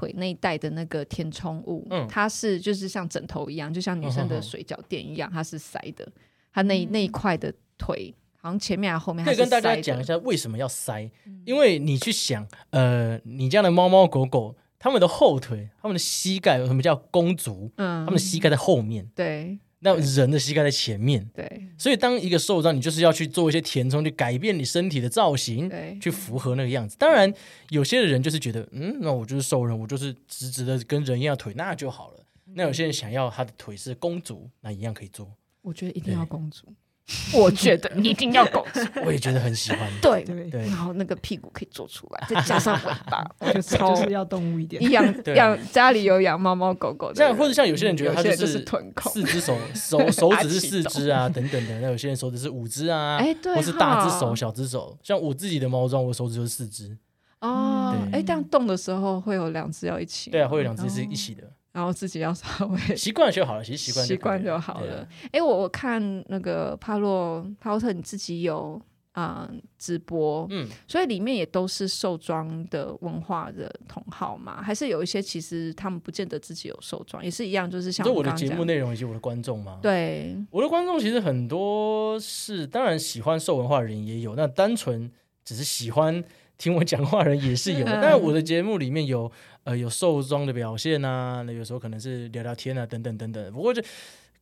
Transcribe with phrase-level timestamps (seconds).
[0.00, 2.06] 腿那一带的那个填充物，嗯。
[2.08, 6.10] 它是就是像枕头一样，就像女生的水饺垫一样，它是塞的。
[6.52, 11.10] 它那那一块的腿，好像前面还后面还是可以跟大家讲一下为什么要塞，
[11.44, 17.70] 因为你去想，呃，你家的猫猫狗狗，它们的后腿、它们的膝盖，有什么叫弓足？
[17.76, 21.28] 嗯，它们的膝盖在后面，对那人的膝盖在前面。
[21.34, 26.96] 对所以当一个受伤，你就是要去做一些填充，去改变你身体的造型，对，去符合那个样子。
[26.98, 27.32] 当然，
[27.70, 32.24] 有些人就是觉得，嗯，那我就是兽人，我就是直直的跟人一样腿，那就好了。
[32.54, 35.30] 那有些人想要他的腿是公主，那一样可以做。
[35.62, 36.66] 我觉得一定要公主，
[37.34, 37.90] 我觉得。
[38.00, 39.80] 一定要公主， 我也觉得很喜欢。
[40.00, 40.24] 对。
[40.24, 44.82] 对，对然后那个屁股可以做出来，再加上尾巴， 就超就是要动物一点。
[44.90, 45.34] 养对。
[45.34, 51.80] 养家里有养猫猫狗狗的人，像或者像有些人觉得他有些人就就是臀控四只手手手指是四只啊，等等的。
[51.80, 54.96] 那有些人手指是五只啊，哎对或是大只手、小只手。
[55.02, 56.96] 像我自己的猫装，我手指就是四只。
[57.40, 61.42] 哦，哎，这样动的时候会有两只要一起，对啊，会有两只是一起的，
[61.72, 65.06] 然后自己要稍微 习惯就好了，其实习惯习惯就就好了。
[65.32, 68.80] 哎，我我看那个帕洛帕洛特，你自己有
[69.12, 74.62] 啊、呃直播，嗯，所以里面也都是兽装的文化的同好嘛？
[74.62, 85.10] 还是有一些其实他们不见得自己有兽装，也是一样，就是像就我的节目内容以及我的观众吗？，对，我的观众其实很多是，当然喜欢受文化的人也有，那单纯
[85.44, 86.22] 只是喜欢
[86.58, 87.84] 听我讲话的人也是有。
[87.86, 89.30] 但是我的节目里面有
[89.64, 93.52] 呃有兽装的表现啊，那有时候可能是聊聊天啊，等等等等。
[93.52, 93.82] 不过就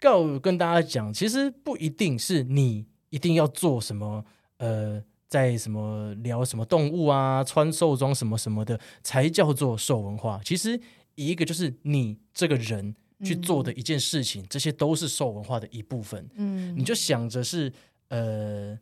[0.01, 4.25] 告跟大家讲，其实不一定是你一定要做什么
[4.59, 5.03] 呃。
[5.31, 10.41] 在什么聊什么动物啊，穿兽装什么什么的，才叫做兽文化。
[10.43, 10.81] 其实
[11.17, 16.27] 一个就是你这个人去做的一件事情，这些都是兽文化的一部分。
[16.37, 17.71] 嗯，你就想着是
[18.09, 18.75] 呃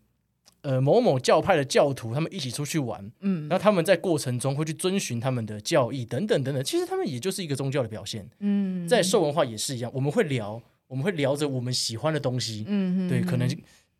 [0.66, 6.64] 呃某某教派的教徒，他们一起出去玩，嗯然后他们在过程中会去遵循他们的教义等等等等。
[6.64, 8.28] 其实他们也就是一个宗教的表现。
[8.40, 12.64] 嗯，在兽文化也是一样，我们会聊，我们会聊着我们喜欢的东西。
[12.66, 13.48] 嗯对，可能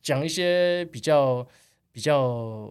[0.03, 1.47] 讲一些比较。
[1.97, 2.71] 比较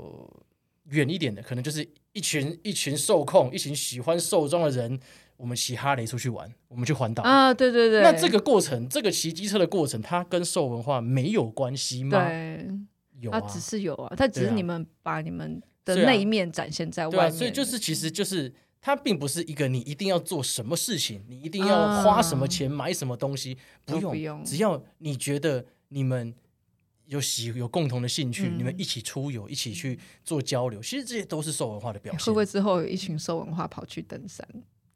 [0.91, 1.83] 远一点的，可能就是
[2.13, 4.99] 一群一群受控，一群喜欢兽装的人，
[5.35, 8.03] 我们骑哈雷出去玩，我们去环岛啊，对对对。
[8.03, 12.23] 那这个过程，这个骑机车的过程，它跟兽文化没有关系吗？
[12.23, 12.69] 对，
[13.19, 24.43] 有啊，它只是有啊，它只是你们把你们的那一面展现在外面，对啊，所以就是其实就是它并不是一个你一定要做什么事情，你一定要花什么钱买什么东西，不用，不用。
[24.43, 26.33] 只要你觉得你们。
[27.07, 28.57] 有喜有共同的兴趣，嗯。
[28.57, 32.25] 你们一起出游，一起去做交流，其实这些都是受文化的表现。
[32.25, 34.43] 会不会之后有一群受文化跑去登山，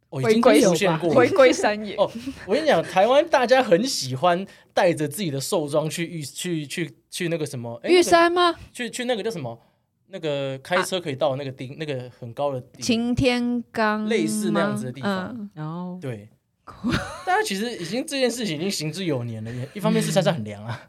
[0.10, 1.96] 哦，已经回归出现过回归山野？
[1.96, 2.10] 哦，
[2.46, 8.56] 我跟你讲，台湾大家很喜欢带着自己的兽装去玉去去去那个什么玉山吗？
[8.74, 9.60] 去去那个叫什么？
[10.08, 15.36] 那个开车可以到那个顶、啊、那个很高的晴天岗，类似那样子的地方。
[15.38, 16.28] 嗯、然后对。
[17.26, 20.80] 大家其实已经这件事情已经行之有年了，一方面是山上很凉啊，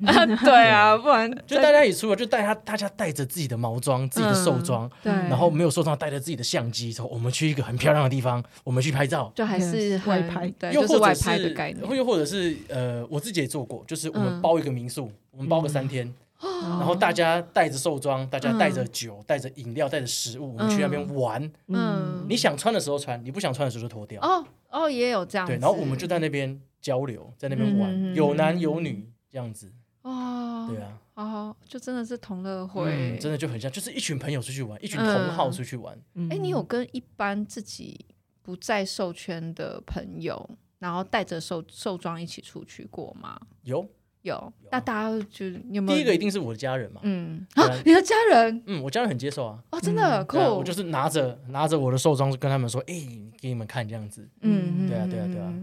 [0.44, 16.12] 对啊， 不然就大家一起出了，就带他大家带着自己的毛装、自己的兽装，嗯、对，然后没有兽装带着自己的相机，说我们去一个很漂亮的地方，我们去拍照，就还是外拍，对，又或者是外拍的概念，又或者是呃，我自己也做过，就是我们包一个民宿，嗯、我们包个三天。
[16.42, 21.50] 然后大家带着兽装，大家带着酒，带着饮料，带着食物，我们去那边玩。
[21.68, 24.22] 嗯，你想穿的时候穿，你不想穿的时候就脱掉。
[24.22, 25.46] 哦哦，也有这样。
[25.46, 29.72] 对，然后我们就在那边交流，在那边玩，有男有女这样子。
[30.02, 35.98] 哦，对啊，哦，就真的是同乐会，真的就很像，就是一群朋友出去玩，一群同好出去玩。
[36.30, 38.06] 哎，你有跟一般自己
[38.42, 40.48] 不在兽圈的朋友，
[40.78, 43.38] 然后带着兽兽装一起出去过吗？
[43.62, 43.86] 有。
[44.22, 45.96] 有，那大家就你有没有？
[45.96, 47.00] 第一个一定是我的家人嘛。
[47.04, 48.62] 嗯，啊，你的家人？
[48.66, 49.62] 嗯，我家人很接受啊。
[49.70, 50.36] 哦，真的酷。
[50.36, 52.94] 我就是拿着拿着我的寿装跟他们说，哎，
[53.40, 54.28] 给你们看这样子。
[54.40, 55.54] 嗯，对啊，对啊，对啊。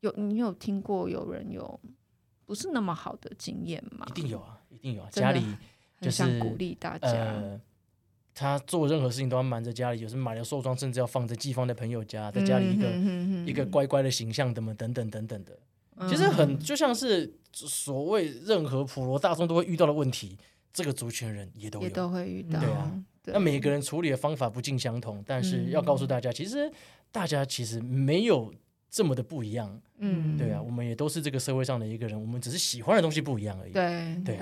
[0.00, 1.80] 有你有听过有人有
[2.44, 4.06] 不是那么好的经验吗？
[4.08, 5.08] 一定有啊，一定有啊。
[5.10, 5.44] 家里
[6.00, 7.08] 就是鼓励大家。
[7.08, 7.60] 呃，
[8.34, 12.90] 他做任何事情都要瞒着家里，有时买了寿装，甚至要放在寄放在朋友家，在家里一个
[13.46, 15.58] 一个乖乖的形象，等等等等等的。
[16.08, 20.36] 其实很就像是所谓任何普罗大众都会遇到的问题，
[20.72, 22.60] 这个族群人也都有也都会遇到。
[22.60, 26.70] 对啊，那每个人处理的方法不尽相同，但是要告诉大家，其实
[27.10, 28.52] 大家其实没有
[28.90, 29.80] 这么的不一样。
[29.98, 33.72] 嗯，对啊，我们也都是这个社会上的一个人，我们只是喜欢的东西不一样而已。
[33.72, 34.36] 对对，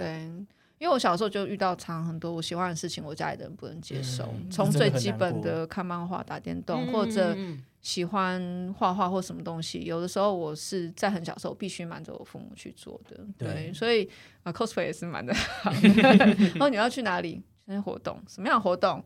[0.84, 7.34] 因为我小时候就遇到常很多我喜欢的事情，我家里的人不能接受，从最基本的看漫画、打电动或者。
[7.81, 14.06] 喜欢画画或什么东西，有的时候我是在很小时候必须瞒着我父母去做的，对，对所以
[14.42, 15.34] 啊、呃、cosplay 也是蛮的。
[16.56, 17.42] 然后你要去哪里？
[17.66, 18.19] 参加活动？
[18.26, 19.04] 什么样的活动？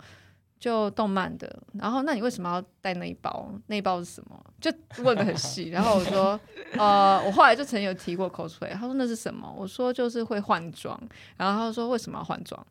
[0.58, 1.62] 就动漫的。
[1.74, 3.50] 然后那你为什么要带那一包？
[3.66, 4.38] 那一包是什么？
[4.60, 4.70] 就
[5.02, 5.68] 问的很细。
[5.72, 6.40] 然后我说，
[6.76, 8.72] 呃，我后来就曾经有提过 cosplay。
[8.72, 9.52] 他说那是什么？
[9.56, 11.00] 我说就是会换装。
[11.36, 12.66] 然后他说为什么要换装？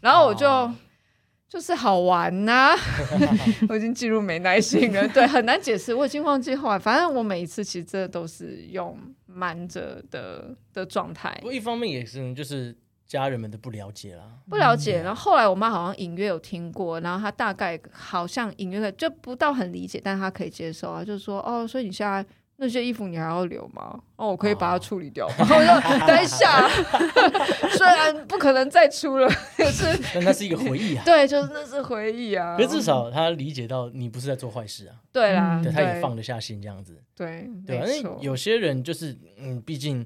[0.00, 0.48] 然后我就。
[0.48, 0.74] 哦
[1.50, 2.76] 就是好玩呐、啊，
[3.70, 8.94] 我已经进入没耐心了，对，很难解释，我已经忘记后来，反正我每一次其实这都是用
[9.24, 11.34] 瞒着的的状态。
[11.36, 12.76] 不过一方面也是就是
[13.08, 15.02] 家人们的不了解啦，不了解。
[15.02, 22.24] 然后后来我妈好像隐约有听过，然后她大概好像隐约的就不到很理解，但是她可以接受啊，就是说哦，所以你现在。
[22.60, 24.00] 那些衣服你还要留吗？
[24.16, 25.28] 哦，我可以把它处理掉。
[25.38, 26.68] 然 后我就等一下，
[27.70, 31.04] 虽然不可能再出了，可是但 那是一个回忆啊。
[31.04, 32.56] 对，就是那是回忆啊。
[32.56, 34.96] 可至少她理解到你不是在做坏事啊。
[35.12, 37.00] 对啦，对，他也放得下心这样子。
[37.14, 40.04] 对，对，因为有些人就是，嗯，毕竟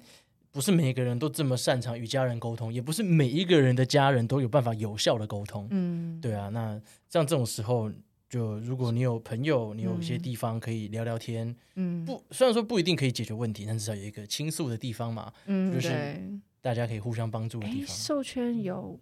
[0.53, 5.67] 不是每个人都这么擅长与家人沟通，也不是每一个人的家人都有办法有效的沟通。
[5.73, 7.91] 嗯，对啊，那像这种时候。
[8.33, 16.19] 就如果你有朋友，你有一些地方可以聊聊天，嗯，不，虽然说不一定可以解决问题，但至少有一个倾诉的地方嘛，嗯，就是
[16.63, 17.95] 大家可以互相帮助的地方。
[17.95, 18.99] 兽圈有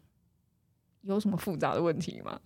[1.02, 2.40] 有什么复杂的问题吗？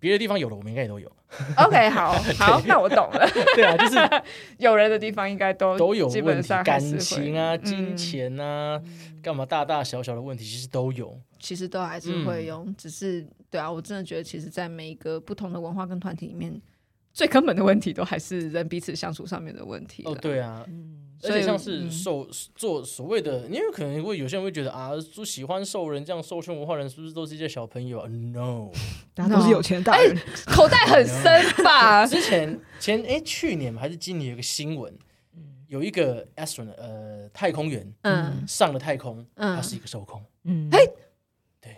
[0.00, 1.10] 别的地方有的，我们应该也都有。
[1.56, 3.28] OK，好， 好，那我懂了。
[3.54, 3.98] 对啊，就是
[4.58, 8.80] 有人的地方应该都都有基本上，感情啊、金钱啊，
[9.22, 11.18] 干嘛大大小小的问题，其实都有。
[11.38, 16.60] 其实都还是会有，只是对啊，我真的觉得，其实，在每一个不同的文化跟团体里面，
[17.18, 20.04] 最根本的问题都还是人彼此相处上面的问题。
[20.06, 20.64] 哦，对啊。
[21.24, 22.24] 而且像是受
[22.54, 28.70] 做所谓的，因为可能会有些人会觉得啊，说喜欢受人这样受圈文化人是不是都是一些小朋友啊？No，
[29.14, 30.16] 大家都是有钱大人，
[30.46, 32.06] 口袋很深吧？
[32.06, 34.96] 之前前哎，去年还是今年有个新闻，
[35.66, 40.78] 有一个 astronaut 呃太空员，嗯，上了太空，嗯他是一个受控，嗯，哎，
[41.60, 41.76] 对，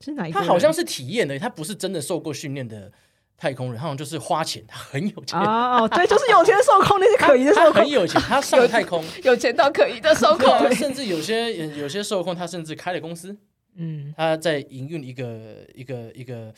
[0.00, 0.38] 是哪一个？
[0.38, 2.92] 他好像是体验的，他不是真的受过训练的。
[3.38, 5.38] 太空人好像就是花钱，他很有钱。
[5.38, 13.36] 哦，对，就是有钱的受控，那些可疑的 受控，他很有钱，他 上了太空，有钱到可疑的受控，甚至有些有些受控，他甚至开了公司，
[13.76, 16.52] 嗯，他在营运一个一个一个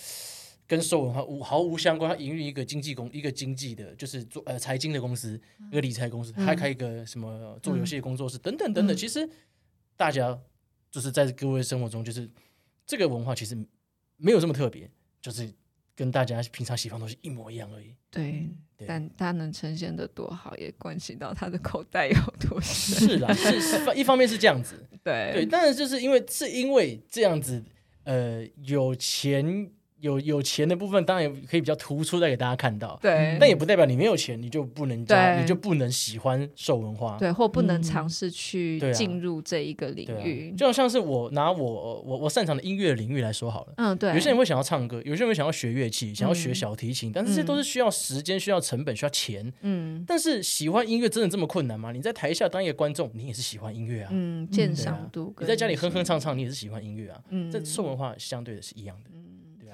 [0.67, 5.39] 跟受文化无毫无相关，他营运一个经纪公一个经济的，就是做呃财经的公司，
[5.71, 8.97] 一个理财公司，还开一个什么做游戏的工作室等等等等。
[8.97, 9.29] 其实
[9.99, 10.39] 大家
[10.91, 12.27] 就是在各位生活中，就是
[12.87, 13.55] 这个文化其实
[14.17, 14.91] 没有这么特别，
[15.21, 15.53] 就是。
[16.01, 17.95] 跟大家平常喜欢的东西一模一样而已。
[18.11, 18.49] 对，
[18.79, 22.15] 对，但他能呈现的多好，也关系到他的口袋有
[22.49, 23.07] 多深。
[23.07, 27.63] 是啦，是是，一方面是这样子，对 对，但是就是因为是因为这样子，
[28.05, 29.71] 呃，有钱。
[30.01, 32.99] 有有钱的部分当然也可以比较突出，再给大家看到。
[33.01, 40.53] 对，但也不代表你没有钱，你就不能加，你就不能喜欢兽文化，对，或不能尝试去进入这一个领域。
[40.57, 44.13] 就好像是我拿我我我擅长的音乐领域来说好了，嗯，对。
[44.15, 49.53] 有些人会想要唱歌，有些人会想要学乐器，想要学小提琴，但是这都是需要时间、需要成本、需要钱。
[49.63, 50.05] 嗯。
[50.07, 51.93] 但是喜欢音乐真的这么困难吗？
[51.93, 54.09] 你在台下当一个观众，你也是喜欢音乐啊。
[54.13, 55.35] 嗯，鉴赏度。
[55.39, 57.21] 你在家里哼哼唱唱，你也是喜欢音乐啊。
[57.29, 57.51] 嗯。
[57.51, 59.11] 这兽文化相对的是一样的。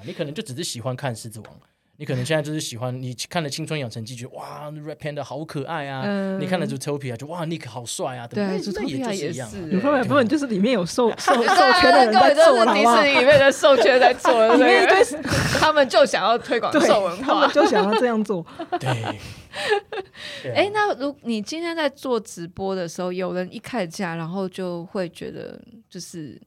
[0.05, 1.55] 你可能就只是喜欢看《狮子王》，
[1.99, 6.03] 你可能现在就是喜欢你看了《青春养成记》，觉得哇，Red Panda 好可爱啊！
[6.05, 8.27] 嗯、你看了《Zootopia》，就哇，Nick 好帅啊！
[8.27, 9.51] 对，那也就是一样。
[9.71, 15.03] 有没有部分就是里面有兽兽兽圈的人在做，迪士尼里面的授权在做， 里面一堆
[15.59, 18.45] 他们就想要推广兽文化，他们就想要这样做。
[18.79, 18.89] 对。
[20.53, 26.39] 哎、欸，那如你今天在做直播的时候，有人一开价，然后就会觉得就是。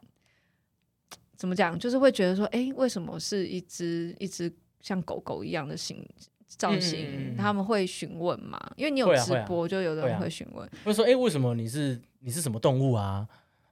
[1.40, 1.80] 怎么讲？
[1.80, 6.06] 就是会觉得说，哎，为什么是一只一只像狗狗一样的形
[6.48, 7.34] 造型？
[7.38, 8.60] 他们会询问嘛？
[8.76, 10.70] 因为你有直播，就有的人会询问。
[10.84, 13.26] 会说，哎，为什么你是你是什么动物啊？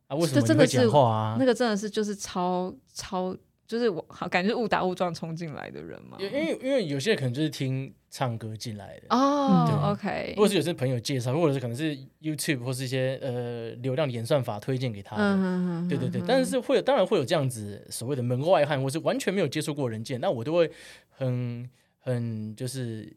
[0.08, 1.36] 啊，为什么你会讲话啊？
[1.38, 3.38] 那个真的是就是超超。
[3.68, 9.08] 就是我好感觉误打误撞冲进来的人嘛，因为因为有些人可能就是听唱歌进来的。
[9.10, 20.72] 哦，OK，或者是有些朋友介绍，或者是可能是 YouTube 或是一些呃流量演算法推荐给他的，对对对，但是会有当然会有这样子所谓的门外汉，或是完全没有接触过人见，那我都会
[21.10, 23.14] 很很就是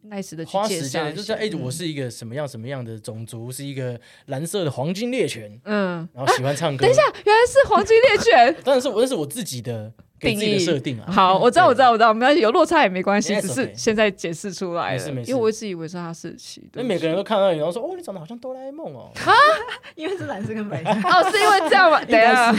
[0.46, 6.84] 花时间，就是哎，我是一个什么样什么样的种族，是一个蓝色的黄金猎犬，嗯，然后喜欢唱歌。
[6.86, 9.92] 等一下，原来是黄金猎犬， 当然是我，那是我自己的。
[10.20, 19.32] 定义设定啊，好，我知道，我知道，我知道，没关系，有落差也没关系，只是现在解释出来了，因为我一直以为是哈士奇，那每个人都看到你，然后说，哦，你长得好像哆啦 A 梦哦，啊，
[19.96, 22.00] 因为是蓝色跟白色， 哦，是因为这样吗？
[22.04, 22.54] 等下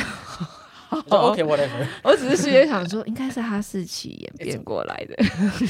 [1.10, 5.16] ，OK，whatever，我只是心里想说，应该是哈士奇演变过来的，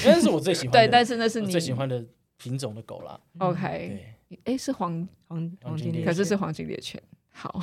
[0.06, 1.52] 那是我最喜欢，对，但是那是你。
[1.52, 2.04] 最喜欢的
[2.38, 7.02] 品种的狗啦，OK，哎，是黄黄黄金猎，可是是黄金猎犬，
[7.34, 7.60] 好。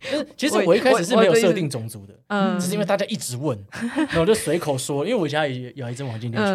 [0.36, 3.58] 其实我一开始是没有设定种族的，嗯，只是因为大家一直问，
[3.96, 6.46] 然后我就随口说，因为我家也有一只黄金猎犬，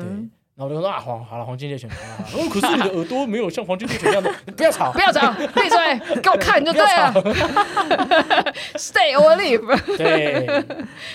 [0.00, 0.28] 对。
[0.56, 1.96] 然后我就说啊，黄好了，黄金猎犬啊，
[2.48, 7.12] 可是你的耳朵没有像黄金猎犬一样的，你不要吵，不要吵，闭嘴，给我看就对了，
[8.76, 9.96] Stay or leave。
[9.96, 10.46] 对，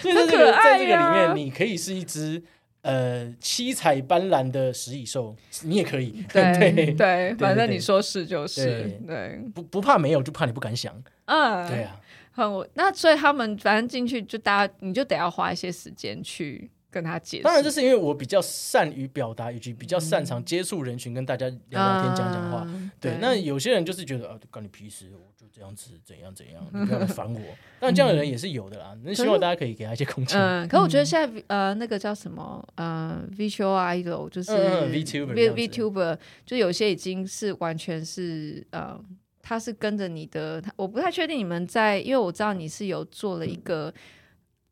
[0.02, 2.44] 所以在这个在这个里面，你可以是一只
[2.82, 10.94] 呃七彩斑斓的食蚁兽，你也可以，对 对，反正你说是就是，对，不不怕没有，就怕你不敢想，
[11.26, 12.00] 嗯，对啊，
[12.48, 16.70] 我那所以他们反正进去就大家你就得要花一些时间去。
[16.92, 22.68] 跟他解释，当然这是因为我比较善于表达，以及比较擅长接触人群，跟大家聊聊天、讲讲话。
[23.00, 25.29] 对，那有些人就是觉得啊，关你屁事，我就
[25.60, 27.42] 这样子，怎样怎样，你不要来烦我。
[27.82, 28.98] 但这样的人也是有的啦。
[29.04, 30.40] 那希望大家可以给他一些空间。
[30.40, 38.98] 嗯，可我觉得现在呃，那个叫什么呃，Visual Idol 就是 VTuber，VTuber 就有些已经是完全是呃，
[39.42, 43.94] 他是跟着你的，我不太确定你们在，因为我知道你是有做了一个。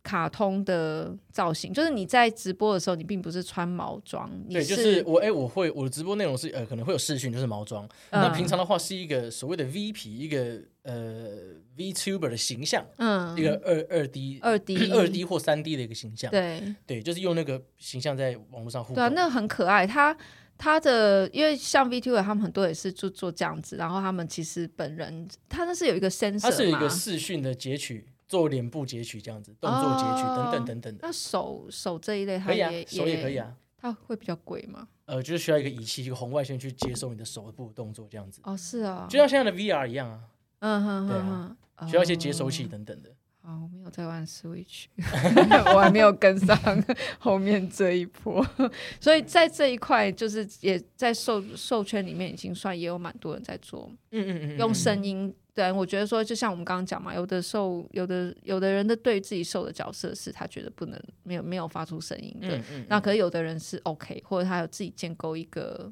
[0.03, 4.31] 卡通的造型，就是你在直播的时候，你并不是穿毛装。
[4.49, 7.83] 对，就是我哎、欸，我会我的直播内容是呃，可能会有视讯，就是毛装。
[8.11, 11.29] 嗯、那平常的话是一个所谓的 V 皮一个呃
[11.77, 16.31] VTuber 的形象，嗯，一个二二 D 二 D 二 D 或三 D 的一个形象。
[16.31, 18.95] 对对，就是用那个形象在网络上互动。
[18.95, 19.85] 对啊，那很可爱。
[19.85, 20.15] 他
[20.57, 28.07] 他的因为像 VTuber 他们很多也是做做这样子，然后他们其实本人他那是有一个 sensor，他是有一个视讯的截取。
[28.29, 30.99] 做脸部截取这样子，动作截取等等等等的。
[31.01, 33.55] 那手手这一类，可以啊，手也可以啊。
[33.77, 34.85] 它会比较贵吗？
[35.05, 38.41] 呃，就是需要一个仪器，一个红外线去接收你的手部动作这样子。
[38.43, 40.19] 哦，是啊，就像现在的 VR 一样啊。
[40.59, 43.09] 嗯哼，哼哼，需要一些接收器等等的。
[43.41, 44.87] 啊，我没有在玩 Switch，
[45.73, 46.57] 我还没有跟上
[47.17, 48.45] 后面这一波，
[48.99, 53.89] 所以在这一块，就是也在兽兽圈里面已经算也有蛮多人在做。
[54.11, 55.33] 嗯嗯嗯，用声音。
[55.53, 65.91] 对，我觉得说，就像我们刚刚讲嘛，有的受，有的有的人的对自己受的角色是他觉得不能没有没有发出声音的，嗯嗯、那可是有的人是 OK，或者他有自己建构一个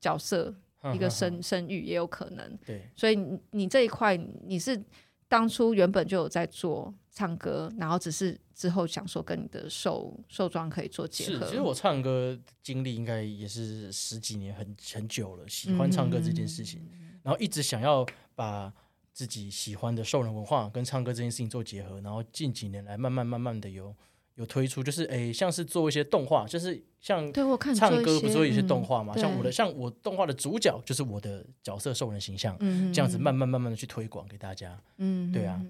[0.00, 0.56] 角色，嗯、
[0.94, 2.58] 一个声声誉也有可能。
[2.66, 4.82] 对，所以你你这一块你是
[5.28, 11.46] 当初原本就有在做唱歌，然后只是之后想说跟你的兽兽装可以做结合。
[11.46, 18.72] 其实我唱歌经历应该也是十几年很很久了，喜欢唱歌这件事情，嗯、然后一直想要把。
[19.14, 23.94] 自己喜欢的兽人文化跟唱歌这件事情做结合，然后近几年来慢慢慢慢的有
[24.36, 27.30] 有推出，就是诶，像是做一些动画，就是像
[27.74, 34.78] 唱歌不是有一些动画嘛，像我的像我动画的主角就是我的角色兽人形象，嗯、这样子慢慢慢慢的去推广给大家。
[34.98, 35.60] 嗯，对啊。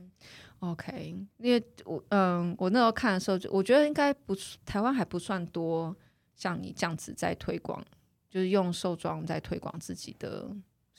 [0.60, 5.94] OK，因为我嗯，我那时候看的时候，就我觉得应该不台湾还不算多
[6.36, 7.84] 像你这样子在推广，
[8.30, 10.48] 就是用兽装在推广自己的。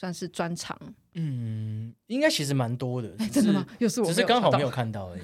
[0.03, 0.77] 算是专长，
[1.13, 3.65] 嗯，应该其实蛮多的，真的吗？
[3.79, 5.22] 又是我，只是刚好没有看到而已。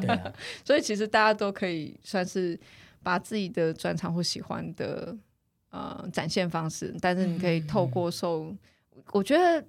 [0.00, 0.32] 对啊，
[0.64, 2.58] 所以其实大家都可以算是
[3.02, 5.14] 把自己的专长或喜欢的
[5.68, 8.58] 呃展现方式，但是你可以透过受，嗯、
[9.12, 9.62] 我觉得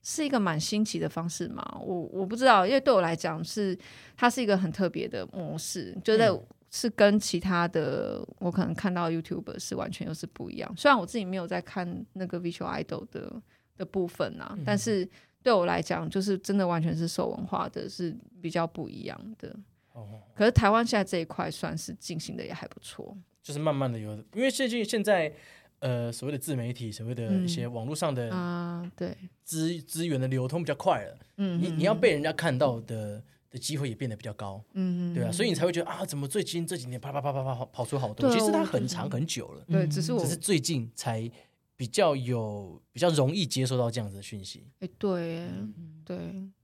[0.00, 1.76] 是一个蛮新奇的方式嘛。
[1.80, 3.76] 我我不知道，因为对我来讲是
[4.16, 6.40] 它是一个很特别的模式，就在、是、
[6.70, 10.72] 是跟其他的我可能看到 YouTuber 是完全又是不一样。
[10.76, 13.42] 虽然我自己没有在看那个 Visual Idol 的。
[13.78, 15.08] 的部分啊，但是
[15.42, 19.56] 对我来讲，就是真的完全是受文化的，是比较不一样的。
[19.92, 25.32] 哦，可是台湾现在这一块算是进行的也还不错，就是慢慢的有，因为最近现在
[25.78, 41.30] 呃所谓的自媒体，所谓的一些网络上的啊，对资资源的流通比较快了，嗯，你你要被人家看到的的机会也变得比较高，嗯，对啊，所以你才会觉得啊，怎么最近这几年啪啪啪啪啪跑跑出好多，其实它很长很久了，对，只是我只是最近才。
[41.78, 46.18] 比较有比较容易接受到这样子的讯息，哎、欸，对，嗯、对，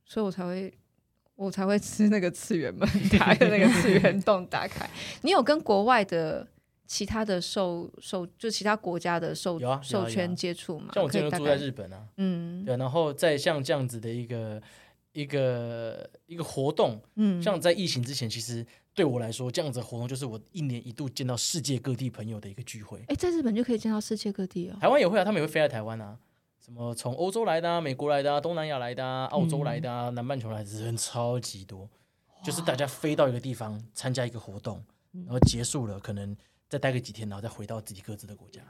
[0.04, 0.76] 所以我才会
[1.36, 4.90] 我才会吃那个次元门，打开那个次元洞打开。
[5.22, 6.44] 你有跟国外的
[6.88, 10.90] 其他的受受，就其他国家的兽兽圈接触吗？
[10.92, 14.60] 像我之前住在日本啊，嗯，对，然后再像这样子的一个
[15.12, 18.66] 一个一个活动，嗯，像在疫情之前，其实。
[18.94, 23.02] 对我来说，这样子的活动就是我一年一度见到世界各地朋友的一个聚会。
[23.08, 24.76] 哎，在日本就可以见到世界各地哦。
[24.80, 26.16] 台湾也会啊，他们也会飞来台湾啊。
[26.64, 31.88] 什么从欧洲来的、啊、美国来的、啊、东南亚来的、啊、澳洲来的、啊、嗯、南半球来的人超级多。
[32.44, 34.80] 就是大家飞到一个地方参加一个活动，
[35.12, 36.36] 然后结束了，可能
[36.68, 38.60] 再待个几天，然后再回到自己各自的国家。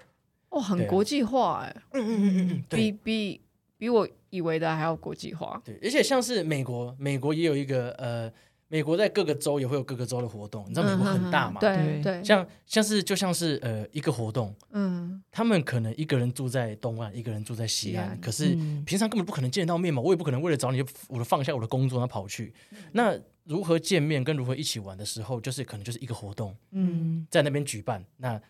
[0.49, 1.77] 哦，很国际化哎。
[1.93, 3.41] 嗯嗯嗯嗯，比比
[3.77, 5.61] 比我以为的还要国际化。
[5.65, 8.33] 对，而且像是美国，美国也有一个呃。
[8.75, 11.61] 美国在各个州也会有各个州的活动，你知道美国很大嘛？
[11.61, 22.53] 对、嗯、对，像像是就像是呃一个活动，嗯，他们可能一个人住在东岸，一个人住在西岸，可是平常根本不可能见得到面嘛，我也不可能为了找你就我的放下我的工作然后跑去。
[22.91, 28.43] 那如何见面跟如何一起玩的时候，就是可能就是一个活动，嗯，在那边举办那。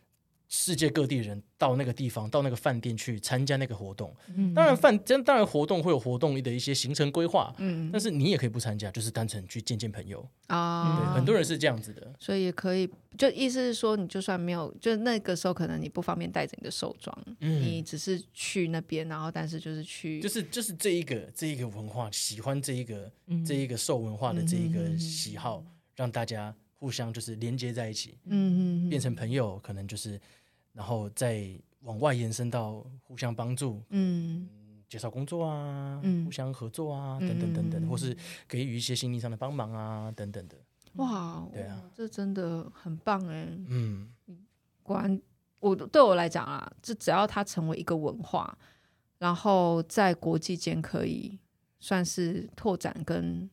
[0.49, 4.15] 世界各地人到那个地方，到那个饭店去参加那个活动。
[4.37, 7.55] 嗯，当然饭，真当然活动会有活动的一些行程规划。
[7.59, 10.99] 嗯，但是你也可以不参加，就是单纯去见见朋友啊。
[10.99, 26.55] 对，很多人是这样子的，所以也可以，就意思是说，你就算没有，就那个时候可能你不方便带着你的手装，嗯，你只是去那边，然后但是就是去，就是就是这一个这一个文化，喜欢这一个、嗯、这一个兽文化的这一个喜好，嗯、让大家。
[26.85, 30.21] 互相就是连接在一起，嗯嗯，变成朋友，可能就是，
[30.75, 31.49] 然后再
[31.81, 34.47] 往外延伸到互相帮助，嗯，
[34.87, 38.15] 介绍工作啊，嗯，互相合作啊，等等等等，或是
[38.47, 40.59] 给予一些心理上的帮忙啊，等等的。
[40.97, 44.13] 哇，对啊，这真的很棒哎，嗯，
[44.83, 45.19] 果然，
[45.61, 48.59] 我对我来讲啊，这只要它成为一个文化，
[49.17, 51.39] 然后在国际间可以
[51.81, 53.49] 算是拓展跟。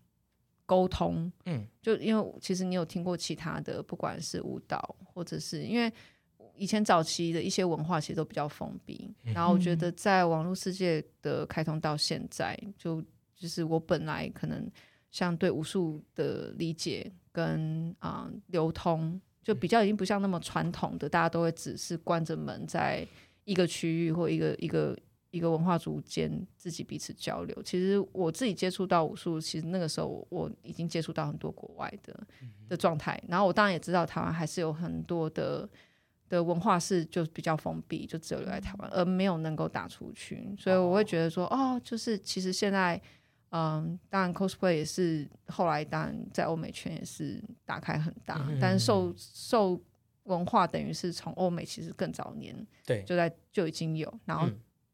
[0.72, 5.92] 沟通，嗯，就因为其实你有听过其他的，不管是舞蹈，或者是因为
[6.56, 9.14] 以前早期的一些文化，其实都比较封闭。
[9.26, 13.04] 嗯、然后我觉得在网络世界的开通到现在，就
[13.36, 14.66] 就是我本来可能
[15.10, 23.06] 像对武术的理解跟啊、呃、流通，就比较已经不像那么传统的，大家都会只是关着门在
[23.44, 24.98] 一个区域或一个一个。
[25.32, 32.28] 一个文化组间自己彼此交流，其实我自己接触到武术，其实那个时候我，我已经接触到很多国外的
[32.68, 35.68] 的状态，然后我当然也知道台湾还是有很多的
[36.28, 43.02] 的文化是就比较封闭，就只有留在台湾，而没有能够打出去，所以我会觉得说，哦，就是其实现在，
[43.52, 49.82] 嗯，当然 cosplay 也是后来当然在欧美圈也是打开很大，但是受受
[50.24, 52.54] 文化等于是从欧美其实更早年
[52.86, 53.02] 对。
[53.04, 54.50] 就在就已经有，然后。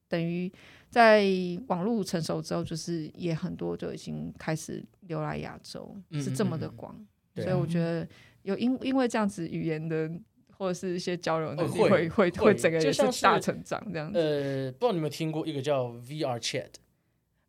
[0.10, 0.52] 等于
[0.90, 1.26] 在
[1.68, 6.96] 网络成熟之后，就是也很多就已经开始流来亚洲，嗯、是这么的广，
[7.36, 8.08] 所以我觉得
[8.44, 10.10] 有因因为这样子语言的
[10.50, 14.18] 或者是一些交流能力会会会，会整个也是大成长这样子。
[14.18, 16.72] 呃，不知道你有没有听过一个叫 VR Chat，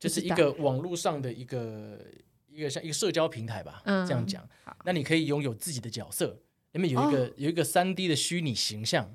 [0.01, 2.05] 就是一个网络上的一个
[2.49, 4.47] 一个像一个社交平台吧，嗯、这样讲。
[4.85, 6.41] 那你可以拥有自己的角色，
[6.73, 9.15] 里面有一个、哦、有一个三 D 的虚拟形象。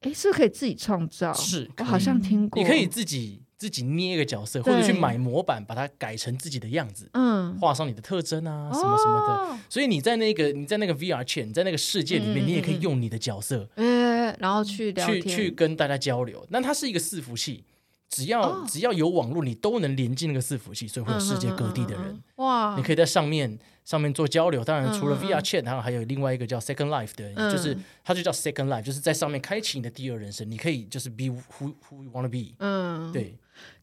[0.00, 1.32] 哎，是不是可以自己创造？
[1.32, 2.62] 是，我好像听过。
[2.62, 9.58] 你可以自己自己捏一个角色，或者去买模板，把它改成自己的样子，嗯，画上你的特征啊，什么什么的。
[9.68, 16.46] 所以你在那个你在那个 VR 圈，你在那个世界里面，你也可以用你的角色，嗯，然后去去去跟大家交流。
[16.50, 17.64] 那它是一个伺服器，
[18.08, 22.22] 只要只要有网络，你都能连进那个伺服器，所以会有世界各地的人。
[22.36, 23.58] 哇，你可以在上面。
[23.88, 32.54] 上面做交流，当然除了 VR Chat，然后还有另外一个叫 Second Life 的，人、就是它就叫 Second Life，就是在上面开启你的第二人生，你可以就是 be who who you wanna be。
[32.58, 33.34] 嗯，对。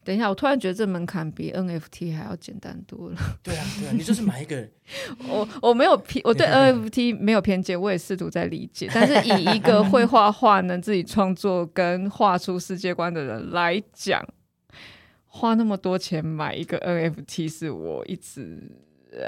[0.04, 3.16] 等一下，我突然觉得这门槛比 NFT 还要简单多了。
[3.42, 4.66] 对啊，对啊，你就是买一个。
[5.28, 8.88] 我我没有偏，我对 NFT 没有偏见，我也试图在理解。
[8.94, 14.24] 但是以一个会画画、能自己创作跟画出世界观的人来讲，
[15.26, 18.62] 花那么多钱买一个 NFT，是我一直。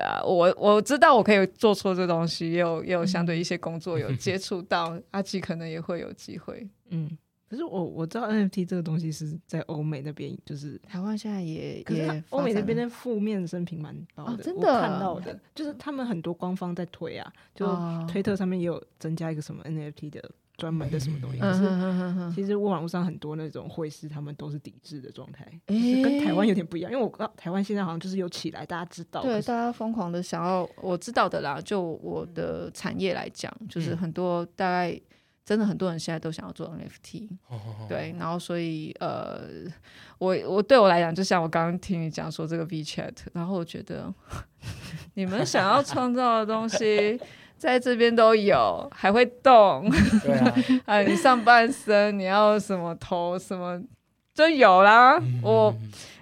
[0.05, 6.69] 啊，我我知道我可以做错这东西，也有也有相对一些工作有接触到，阿基可能也会有机会。
[6.91, 7.09] 嗯，
[7.49, 17.67] 可是我我知道 NFT 这个东西是在欧美那边，就是台湾现在也可是欧美那边的负面声评蛮高的，真的看到的，就是他们很多官方在推啊，就
[18.07, 20.31] 推特上面也有增加一个什么 NFT 的。
[20.59, 21.39] 专门的什么东西？
[21.39, 26.91] 可是其实网络上很多那种会师，他们都是抵制的状态，欸、跟台湾有点不一样。
[26.91, 31.61] 因为我台湾现在好像就是有起来，大家知道，对，大家疯狂的想要，我知道的啦。
[31.61, 35.01] 就我的产业来讲，就是很多大概
[35.49, 37.27] 真的很多人现在都想要做 NFT，
[37.89, 39.41] 对，然后所以呃，
[40.19, 44.13] 我我对我来讲，就像我刚刚听你讲说这个 VChat，然后我觉得
[45.15, 47.19] 你们想要创造的东西。
[47.57, 49.91] 在这边都有，还会动。
[50.23, 50.55] 对啊，
[50.87, 53.83] 啊， 你上半身你要什么头什么，
[54.39, 55.17] 就有啦。
[55.19, 55.77] 嗯、我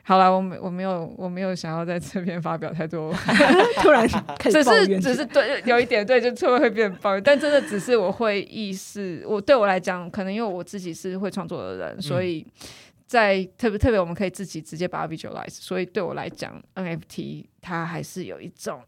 [0.05, 3.13] 好了，我没我没有我没有想要在这边发表太多。
[3.83, 7.23] 突然只是只是对，有一点对，就突然会变抱怨。
[7.23, 12.47] 但真的只是我会意识，我对我来讲，可能因为我自己是会创作的人，所以
[13.07, 15.51] 在特别特别我们可以自己直接把它 visualize。
[15.51, 18.81] 所以对我来讲，NFT 它还是有一种。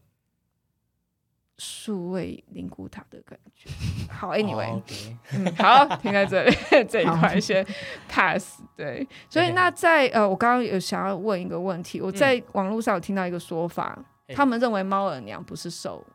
[1.59, 3.69] 数位灵骨塔的感觉。
[4.09, 4.83] 好，Anyway，、oh.
[5.35, 6.57] 嗯，好，停在这里
[6.89, 7.67] 这一块先
[8.09, 8.61] pass。
[8.77, 16.07] 对，所以那在呃，我刚刚有想要问一个问题，我在网络上有听到一个说法，嗯、他们认为猫耳娘不是兽，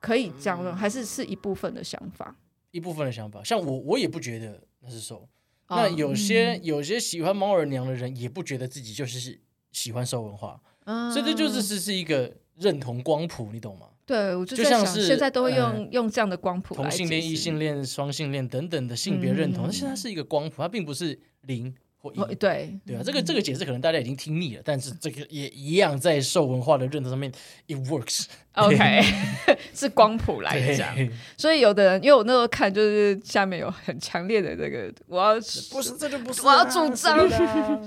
[0.00, 2.34] 可以这样，还是是一部分的想法？
[2.72, 5.28] 一部分的想法，像我，我也不觉得那是受。
[5.68, 9.38] 那有些、嗯、有些喜欢猫耳娘的人，也不觉得自己就是
[9.70, 13.86] 喜欢兽文化，嗯、所以这就是是是一个认同光谱，你懂吗？
[14.06, 21.74] 对，我就在想，现在都会用、呃、用这样的光谱，同性恋、异性恋、双性恋等等的性别认同，那现在是一个光谱，它并不是零。
[22.00, 27.28] 或一对对啊，这个这个解释可能大家已经听腻了，但是这个也一样在受文化的认同上面
[27.66, 28.26] ，it works。
[28.58, 29.02] OK，
[29.72, 30.88] 是光谱来讲，
[31.36, 35.34] 所以有的人，因为我那时候看，就是下面有很强烈的这个，我要
[35.70, 37.28] 不是这就不是，我要主张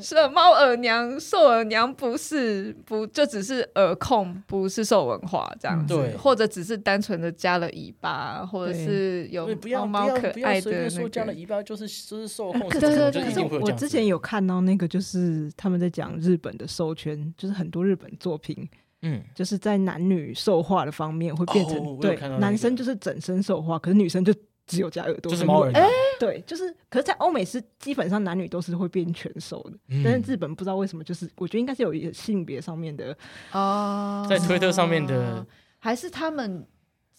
[0.02, 11.10] 是 猫耳娘、兽耳娘不是不就只是耳控，不是兽文化这样子，对，或者只是单纯的加了尾巴，或者是有猫猫可爱的那个。
[11.10, 18.70] 加了尾巴就是就是兽控，对对对，我之前有看到那个，就是他们在讲日本的兽圈，就是很多日本作品。
[19.02, 24.34] 嗯，就是在男女兽化的方面会变成、哦、对、那个、男生就是整身兽化，可是女生就
[24.68, 25.88] 只有加耳朵，就是猫耳娘。
[26.20, 33.18] 对，就是，可是，在欧美是基本上男女都是会变全兽的，嗯、但是日本不知道为什么，就是我觉得应该是有一个性别上面的
[33.52, 35.46] 哦，在推特上面的，
[35.80, 36.66] 还是他们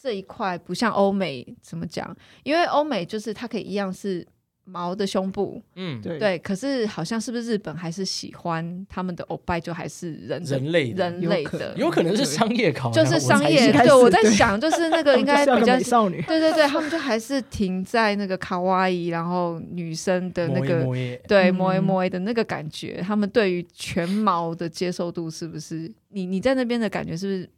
[0.01, 2.17] 这一块不像欧美怎么讲？
[2.45, 4.27] 因为欧美就是它可以一样是。
[4.65, 13.73] 毛的胸部，嗯，对对，可是好像是不是日本还是喜欢他们的欧拜，就还是人人类人类的，有可能是商业考量，就是商业。
[13.73, 20.87] 对，我在想，就是那个应该 比较少女，对对对，他们就还是停在那个卡哇伊，然后女生的那个
[21.27, 25.93] 对摸一摸的那个感觉，他们对于全毛的接受度是不是？
[26.11, 27.51] 你你在那边的感觉是不是？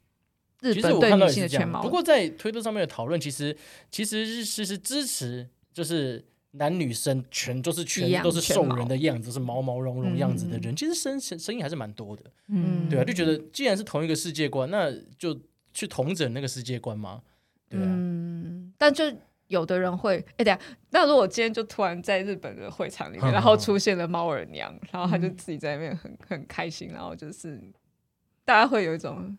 [0.73, 1.83] 日本对女性的全毛？
[1.83, 3.55] 不过在推特上面的讨论，其实
[3.91, 6.25] 其实是是支持，就是。
[6.57, 15.37] 男女生全都是全都是兽人的样子，是毛毛茸茸样子的人，其实声声音还是蛮多的，嗯，对啊，就觉得既然是同一个世界观，那就
[15.73, 17.23] 去同整那个世界观嘛，
[17.69, 19.05] 对啊，嗯，但就
[19.49, 27.61] 有的人会，哎，等下，那如果今天就突然在日本的会场里面，然后出现了猫耳娘，然后他就自己在那边很很开心，然后就是
[28.45, 29.37] 大家会有一种。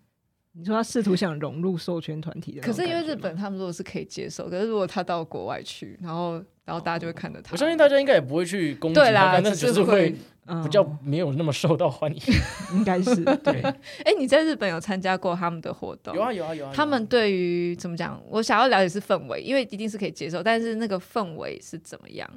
[0.57, 7.51] 你说他试图想融入授权团体的，可是因为日本他们如果是可以接受，可是如果他到国外去，然后然后大家就会看到他。
[7.51, 10.15] 我相信大家应该也不会去攻击他，对啦，但是就是会
[10.63, 12.21] 比较没有那么受到欢迎，
[12.71, 13.61] 应该是 对。
[13.61, 16.15] 哎，你在日本有参加过他们的活动？
[16.15, 16.71] 有啊有啊有啊。
[16.73, 18.21] 他们对于怎么讲？
[18.29, 22.29] 我想要了解是氛围，因为一定是可以接受，但是那个氛围是怎么样？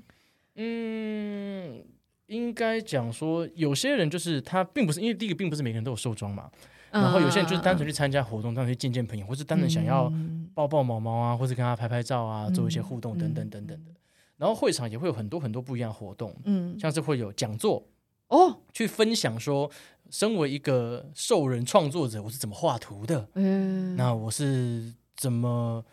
[0.56, 1.84] 嗯，
[2.26, 6.50] 应该讲说有些人就是他并不是因为第一个并不是每个人都有兽装嘛。
[6.90, 10.12] 然后有些人就是单纯去参加活动，单纯去见见朋友，或是单纯想要
[10.54, 13.90] 抱抱毛毛啊，或是跟他拍拍照啊，做一些互动等等等等的。
[14.36, 17.84] 然后会场也会有很多很多不一样的活动，嗯，像是会有讲座
[18.28, 19.68] 哦，去分享说，
[20.10, 25.84] 身为一个兽人创作者，我是怎么画图的，嗯，那我是怎么，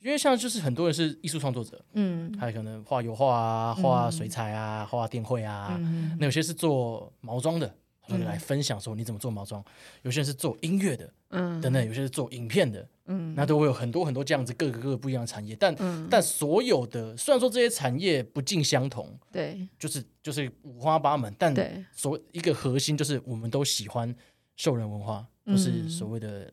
[0.00, 5.76] 因为像就是很多人是艺术创作者，嗯，还有可能画油画啊，画水彩啊，画电绘啊，
[6.20, 7.74] 那有些是做毛装的。
[8.16, 9.62] 来分享说你怎么做毛装，
[10.02, 21.54] 有些人是做音乐的，嗯，等等，有些是做影片的，嗯，那都会有很多很多这样子各个各个不一样的产业，但、嗯、但所有的虽然说这些产业不尽相同，对，就是就是五花八门，但
[21.92, 24.14] 所一个核心就是我们都喜欢
[24.56, 26.50] 兽人文化，就、嗯、是所谓的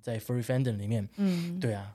[0.00, 1.94] 在 Furry Fandom 里面，嗯，对啊。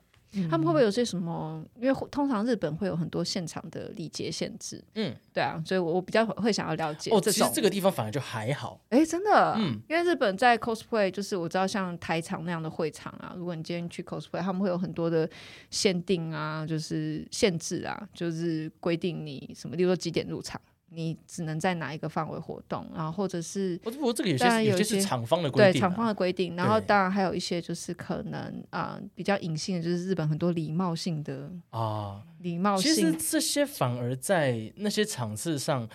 [0.50, 1.64] 他们会不会有些什么？
[1.80, 4.82] 因为通常日本会有很多现场的礼节限制。
[4.94, 7.10] 嗯，对啊，所以我我比较会想要了解。
[7.10, 8.80] 哦，其实这个地方反而就还好。
[8.90, 15.28] 哎，真的，嗯，因为日本在 cosplay，就是我知道像台场那样的会场啊，如果你今天去 cosplay，他们会有很多的
[15.70, 20.60] 限定啊，就是限制啊，就是规定你什么，例如说几点入场。
[20.90, 35.86] 你只能在哪一个范围活动，然后或者是，不过这个有些有些是厂方的规定，对厂方的规定，然后当然还有一些就是可能啊、呃、比较隐性的，就是日本很多礼貌性的啊礼貌性，其实这些反而在那些场次上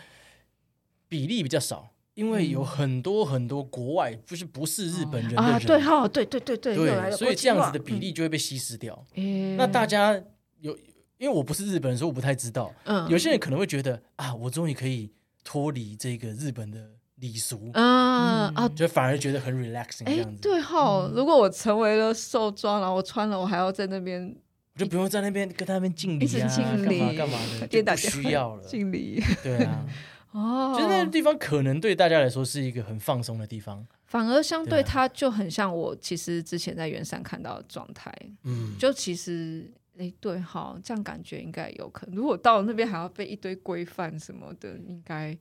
[1.08, 9.06] 比例比较少，因为有很多很多国外就是不是日本人的人啊，对哈，对对对对，对，所以这样子的比例就会被稀释掉。
[9.15, 10.21] 嗯，那大家
[10.60, 10.77] 有。
[11.23, 12.69] 因为我不是日本人，所以我不太知道。
[12.83, 15.09] 嗯，有些人可能会觉得啊，我终于可以
[15.41, 20.41] 脱离这个日本的礼俗，嗯啊，就反而觉得很 relaxing 这样子。
[20.41, 24.36] 对哈，如果我成为了寿装，然后我穿了，我还要在那边，
[24.73, 28.63] 我就不用在那边跟他们敬礼啊，干嘛干嘛的，就 不需要了。
[28.65, 29.86] 敬礼，对啊，
[30.31, 38.13] 哦，就那个地方可能对大家来说是一个很放松的地方，反而相对它就很像我其实之前在圆山看到的状态。
[38.43, 39.71] 嗯，就其实。
[39.97, 42.15] 哎，对，好，这样感觉应该有可能。
[42.15, 45.38] 如果到了那边还要被一堆规范什么的，应该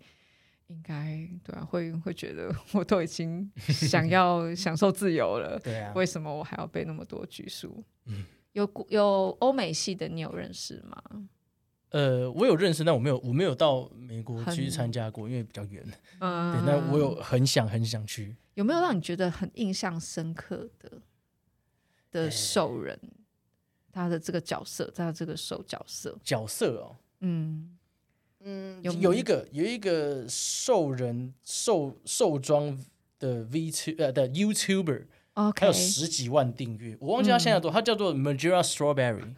[0.67, 7.83] 应该对啊，会会觉得我都已经想要 享受自由了，对啊，为什么我还要被那么多拘束？
[8.07, 11.03] 嗯，有有欧美系的，你有认识吗？
[11.91, 15.85] 呃，我有认识，但我没有，我没有到美国去参加过，因为比较远。
[16.21, 18.35] 嗯，对，那我有很想很想去。
[18.55, 21.03] 有没有让你觉得很印象深刻的
[22.11, 22.99] 的兽人？
[23.03, 23.22] 欸、
[23.93, 27.77] 他的这个角色，他的这个兽角色角色哦，嗯
[28.41, 32.77] 嗯，有有一个有一个兽人兽兽装
[33.19, 35.05] 的 V two 呃的 YouTuber。
[35.35, 35.61] Okay.
[35.61, 39.35] 还有十几万订阅，我忘记他现在多，他叫做 Majora Strawberry。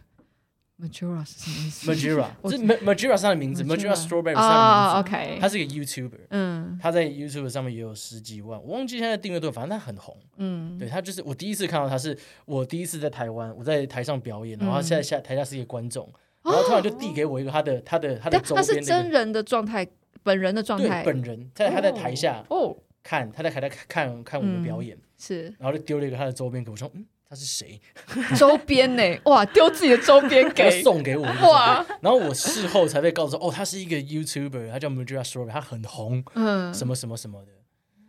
[0.77, 3.95] Majora 是什么意思？Majora，这 Majora 是他的名字，Majora。
[3.95, 5.09] Strawberry 是他的名字。
[5.09, 10.17] OK，他是一个 YouTuber，嗯，他在 YouTube 上面也有十几万，我忘记现在订阅多少，反正他很红。
[10.37, 19.87] 嗯，对他就是我第一次看到他，是我第一次在台湾，我在台上表演，然后现在下台下是一个观众，然后突然就递给我一个他的他的他的周边，他是真人的状态，
[20.25, 22.77] 本人的状态，本人在他在台下哦。
[23.05, 27.05] 看他在台下看看我们表演，是，然后就丢了一个他的周边给我，说，嗯，
[27.35, 27.81] 他是谁？
[28.39, 29.03] 周边呢？
[29.25, 30.83] 哇，丢自己的周边给。
[30.83, 31.85] 送给我，哇！
[32.01, 37.49] 然后我事后才被告知，哦，他是一个 YouTuber，他叫 Majora Strawberry，他很红，嗯，什么什么什么的。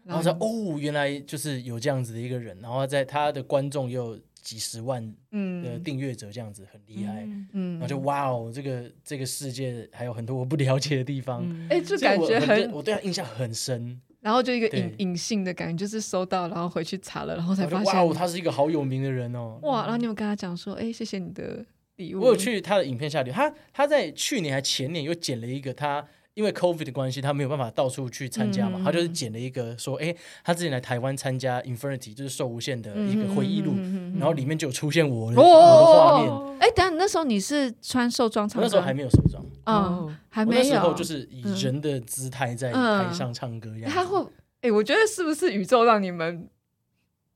[0.04, 14.00] 然后说，哦，原来就是有这样子的一个人，然后在他的观众也有几十万的订阅者，这样子很厉害，嗯，然后就哇哦，这个这个世界还有很多我不了解的地方，哎，就感觉很，我对他印象很深。
[14.26, 19.60] 然后就一个隐隐性的感觉，就是收到，然后回去查了，然后才发现哇，他是一个好有名的人哦。
[19.62, 21.64] 哇，然后你有跟他讲说，哎，谢谢你的
[21.98, 22.22] 礼物。
[22.22, 26.04] 我有去他的影片下留，他他在去年还前年又剪了一个，他
[26.36, 33.74] 因为 COVID 的关系，他没有办法到处去参加嘛，他就是剪了一个说，哎，他之前来台湾参加 Infinity，就是兽无限的一个回忆录，
[34.20, 36.60] 然后里面就有出现我的画面。
[36.60, 38.66] 哎，等下那时候你是穿寿装唱歌？
[38.66, 39.44] 那时候还没有兽装。
[39.66, 40.62] 嗯，还没有。
[40.62, 43.74] 那时候就是以人的姿态在台上唱歌。
[43.88, 44.24] 他会，
[44.62, 46.50] 哎，我觉得是不是宇宙让你们，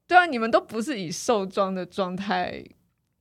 [0.08, 2.62] 对啊，你们都不是以兽装的状态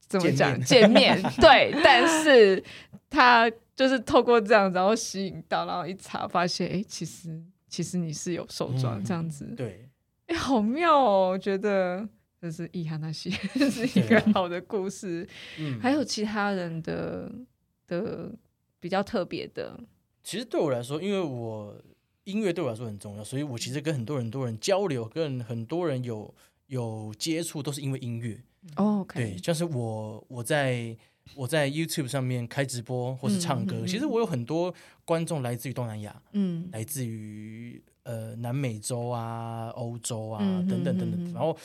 [0.09, 1.23] 怎么讲见面？
[1.41, 2.63] 对，但是
[3.09, 9.45] 他就是透过这样，然后吸引到，然后一查发现，哎，其实其实你是有受装这样子。
[9.57, 9.89] 对，
[10.27, 12.07] 哎，好妙哦，我觉得
[12.41, 15.27] 这是伊哈那西，这 是一个好的故事。
[15.59, 17.33] 嗯，还有其他人的
[17.87, 18.33] 的。
[18.81, 19.77] 比较特别的，
[20.23, 21.75] 其实对我来说，因为我
[22.23, 26.33] 音乐对我来说很重要，所以我其实跟很多很多人交流，跟很多人有
[26.69, 28.41] 有接触，都是因为音乐。
[28.77, 30.97] 哦，okay，对，就是我我在
[31.35, 34.73] 我在 YouTube 上面开直播或是唱歌，嗯嗯嗯，其实我有很多
[35.05, 40.39] 观众来自于东南亚，嗯，来自于呃南美洲啊、欧洲啊
[40.69, 41.57] 等等等等，然后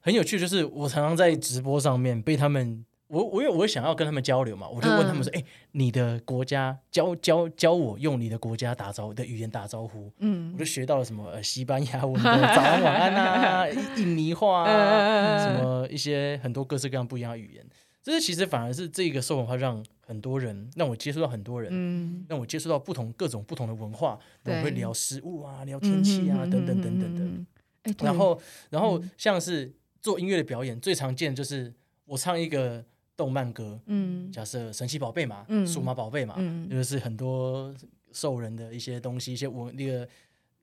[0.00, 2.84] 很有趣，就是我常常在直播上面被他们。
[3.10, 12.22] 我我有我想要跟他们交流嘛，我就问他们说：“哎、你的国家教教教我用你的国家打招呼的语言打招呼。”嗯，我就学到了什么呃西班牙文的
[12.54, 17.66] 早安晚安啊，印尼话啊，什么一些很多各式各样不一样的语言。
[18.02, 27.46] 这是其实反而是这个兽文化让很多人让我接触到很多人，嗯，让我接触到不同各种不同的文化，我会聊食物啊，聊天气啊，等等等等
[27.84, 28.04] 的。
[28.04, 31.72] 然后然后像是做音乐的表演，最常见的就是
[32.04, 32.84] 我唱一个。
[33.16, 37.70] 动漫歌，嗯，假设神奇宝贝嘛，嗯，数码宝贝嘛，嗯，就是很多
[38.12, 40.08] 兽人的一些东西，一些文那个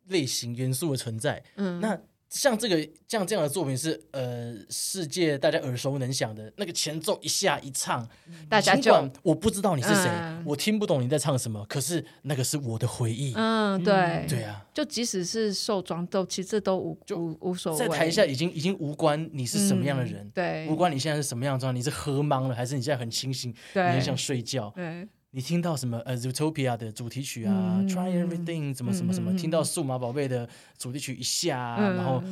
[0.07, 1.95] 类型元素的存在，嗯，那。
[2.29, 8.07] 像这个像这样的作品是呃世界大家耳熟能详的那个前奏一下一唱，
[8.49, 8.91] 大家就
[9.23, 13.33] 我不知道你是谁，嗯、我听不懂你在唱什么，可是那个是我的回忆。
[13.35, 14.43] 嗯，对，嗯、对。
[14.43, 23.83] 啊，就即使是受装都其实都无就无无所谓，在台下已经已经无关你是什么样的人，嗯、对，无关你现在是什么样的状态，你是喝茫了还是你现在很清醒，对。
[23.87, 25.07] 你很想睡觉，对。
[25.37, 25.99] 你听到什么？
[25.99, 29.37] 呃，Zootopia 的主题曲啊，Try Everything，怎么什么什么？
[29.37, 32.23] 听到数码宝贝的主题曲一下，然后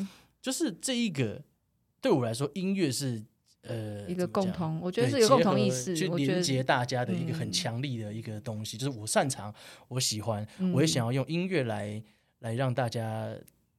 [0.42, 1.40] 就是这一个
[2.02, 3.24] 对我来说，音乐是
[3.62, 8.76] 呃一个共同，我觉得是一个共同意识，去连接大家的一个很强力的一个东西。
[8.76, 9.54] 就是我擅长，
[9.88, 12.02] 我喜欢，我也想要用音乐来
[12.40, 13.32] 来让大家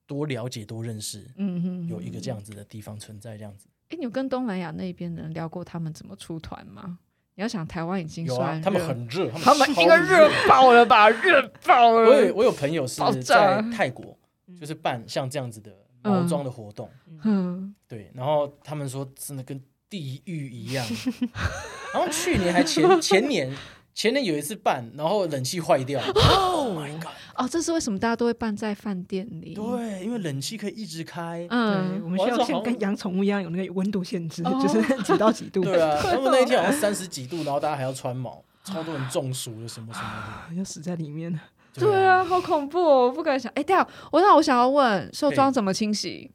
[0.07, 1.27] 多了解、多认识。
[1.35, 3.67] 嗯嗯，有一个这样子的地方存在，这样子。
[3.89, 7.01] 哎，你有跟东南亚那边的人聊过他们怎么出团吗？
[7.37, 11.09] 你要想台湾已经算，他们很热，他们应该热爆了吧？
[11.09, 12.09] 热爆了！
[12.09, 14.19] 我有我有朋友是在泰国，
[14.59, 15.71] 就是办像这样子的
[16.03, 16.91] 毛装的活动，
[17.25, 20.85] 嗯，对，然后他们说真的跟地狱一样，
[21.93, 23.55] 然后去年还前前年。
[23.97, 25.99] 前年有一次办，然后冷气坏掉。
[26.57, 27.13] Oh my god！
[27.37, 29.55] 哦，这是为什么大家都会办在饭店里？
[29.55, 31.47] 对，因为冷气可以一直开。
[31.49, 35.63] 嗯，我们需要像跟养宠物一样有那个温度限制，就是 几到几度。
[35.63, 40.11] 对啊， 他们那一天好像三十几度，然后大家还要穿毛，超多人中暑了什么什么
[40.51, 41.39] 的， 要死在里面。
[41.73, 43.07] 对啊，好恐怖哦！
[43.07, 43.51] 我不敢想。
[43.55, 46.31] 哎，对啊，我那我想要问，兽装怎么清洗？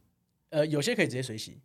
[0.49, 1.59] 呃，有些可以直接水洗。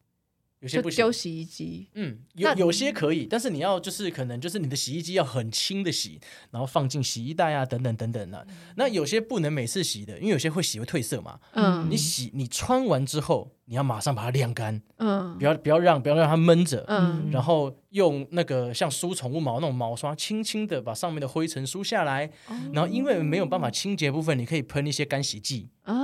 [0.67, 0.97] 有些不行。
[0.97, 8.47] 丢洗衣机，嗯，有有些可以，但是你要就是可能就是你的洗衣机要很轻的洗，然后放进洗衣袋啊，等等等等的、啊。
[8.77, 11.39] 那有些不能每次洗的，因为有些会洗会褪色嘛。
[11.53, 14.83] 嗯，你洗你穿完之后，你要马上把它晾干。
[14.99, 16.85] 嗯，不要不要让不要让它闷着。
[16.89, 22.31] 嗯，然后用那个像梳宠物毛那种毛刷，轻轻的把上面的灰尘梳下来。
[22.49, 25.69] 嗯、然后因为没有办法清洁部分，你可以喷一些干洗剂。
[25.83, 25.95] 啊，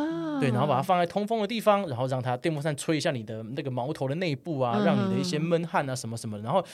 [0.42, 6.64] 对，然后把它放在通风的地方，然后让它电风扇吹一下你的那个毛头的内部啊，嗯、让你的一些闷汗啊什么什么，然后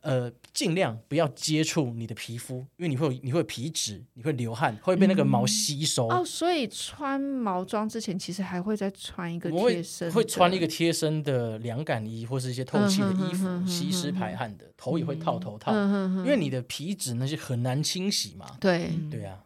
[0.00, 6.08] 呃尽量不要接触你的皮肤，因为你会有你会有皮脂，你会流汗，会被那个毛吸收。
[6.08, 18.56] 嗯、哦，所以穿毛装之前其实还会再穿一个贴身，会穿一个贴身的凉感衣或是一些透气的衣服，嗯、吸湿排汗的，头也会套头套，嗯、因为你的皮脂那些很难清洗嘛。
[18.60, 19.44] 对，对啊，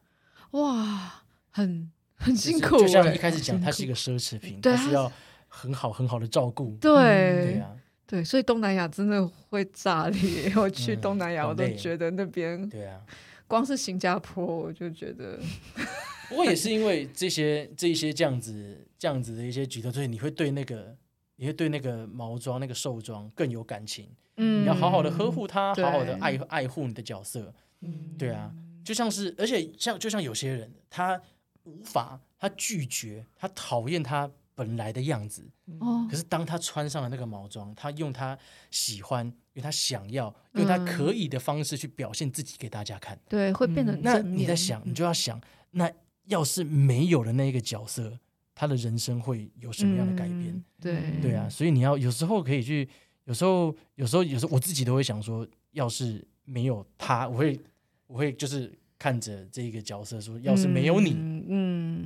[0.52, 1.90] 哇，很。
[2.18, 5.10] 很辛苦，就像一开始讲，它是一个奢侈品，它需要
[5.46, 6.76] 很好很好的照顾。
[6.80, 7.62] 对，
[8.06, 10.52] 对所以东南亚真的会炸裂。
[10.56, 13.00] 我去东南亚，我都觉得那边，对啊，
[13.46, 15.38] 光是新加坡，我就觉得。
[16.28, 20.94] 不过也是因为这些这些这样子这样子的一些举动，所以你会对那个
[21.36, 24.08] 你会对那个毛装那个兽装更有感情。
[24.36, 27.54] 嗯，你要好好的呵护它，好好的爱爱护你的角色。
[27.80, 28.52] 嗯，对啊，
[28.84, 31.20] 就像是，而且像就像有些人他。
[31.68, 35.46] 无法，他拒绝，他讨厌他本来的样子。
[35.78, 36.06] 哦。
[36.10, 38.36] 可是当他穿上了那个毛装，他用他
[38.70, 43.18] 喜欢，用他想要，用他可以的方式去表现自己给大家看。
[43.28, 43.94] 对，会变得。
[44.02, 45.40] 那你在想，你就要想，
[45.72, 45.90] 那
[46.24, 48.18] 要是没有了那个角色，
[48.54, 50.64] 他的人生会有什么样的改变？
[50.80, 51.48] 对，对啊。
[51.48, 52.88] 所以你要有时候可以去，
[53.24, 57.60] 有时候，有时候，有时候我自己都会想说，要是没有他，我会，
[58.06, 58.76] 我会就是。
[59.00, 61.37] 看着这个角色说：“要是没有你，嗯，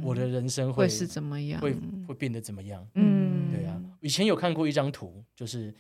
[0.03, 1.61] 我的人生会，会是怎么样？
[1.61, 2.87] 会会变得怎么样？
[2.95, 3.81] 嗯，对啊。
[4.01, 5.73] 以前有看过一张图，就是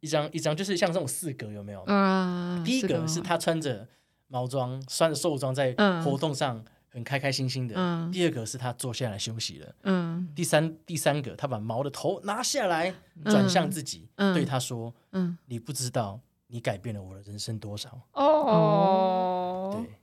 [0.00, 1.82] 一张一张，就是像这种四格，有没有？
[1.84, 3.86] 啊，第一个是他穿着
[4.26, 7.74] 毛装、穿着兽装在活动上很开开心心的。
[7.76, 9.74] 嗯，第二个是他坐下来休息了。
[9.84, 19.94] 嗯，第三第三个他把毛的头拿下来，转向自己，对他说：‘嗯，你不知道你改变了我的人生多少。’哦，对。”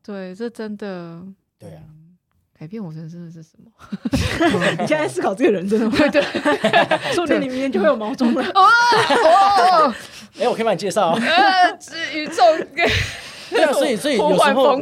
[0.00, 1.22] 对，这真的
[1.58, 1.82] 对啊，
[2.58, 3.70] 改变我人生的是什么？
[4.80, 6.20] 你现在思考这个人真的吗对，
[7.14, 8.44] 说不定你明天就会有毛中了。
[8.52, 9.94] 哦，
[10.40, 11.10] 哎，我可以帮你介绍。
[11.12, 11.78] 呃，
[12.12, 12.42] 宇宙
[13.50, 14.80] 对啊，所以所以有时候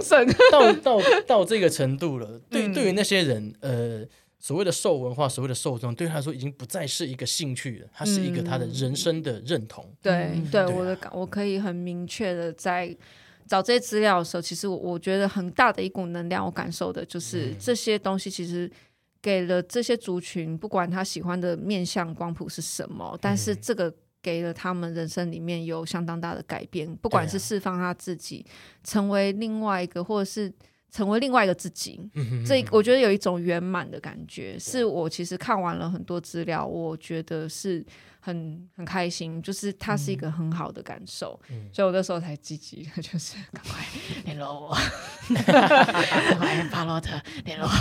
[0.51, 4.01] 到到到这个程度了，对对于那些人，呃，
[4.39, 9.85] 所谓的受文化，所谓的受众，对他来说已经不再是一个兴趣了，他是一个他的人生的认同。
[10.01, 12.97] 对对，我的感我可以很明确的在。
[13.49, 18.71] 找这些资料的时候，其实我我觉得很大的一股能量，我感受的就是这些东西其实
[19.23, 28.45] 给了这些族群，不管他喜欢的面向光谱是什么，但是这个给了他们人生里面有相当大的改变，不管是释放他自己，
[28.83, 30.53] 成为另外一个，或者是
[30.91, 32.01] 成为另外一个自己，
[32.47, 37.85] 这我觉得有一种圆满的感觉，是我其实看完了很多资料，我觉得是。
[38.27, 43.85] 很很开心，就是它是一个很好的感受，嗯、所以我那时候才积极，就是 赶快
[44.25, 44.77] 联络我，
[45.33, 47.11] 赶快帕洛特
[47.45, 47.73] 联络我。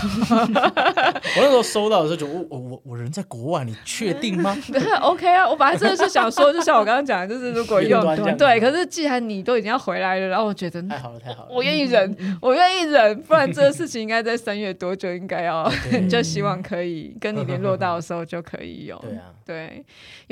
[1.35, 4.55] 我那时候收到的时候就，我我我我人在国外，你确定吗？
[4.71, 7.99] 对，OK 啊，我本来真的是想说，就像我刚刚讲的，就是如果 用
[8.37, 15.67] 对，可是既然你都已经要回来了，然后我觉得太好了，太好了，我愿意忍，嗯、我愿意忍，不然这个事情应该在三月多就应该要，
[16.07, 19.83] 就希望可以跟你联络到的时候就可以有，对啊，对。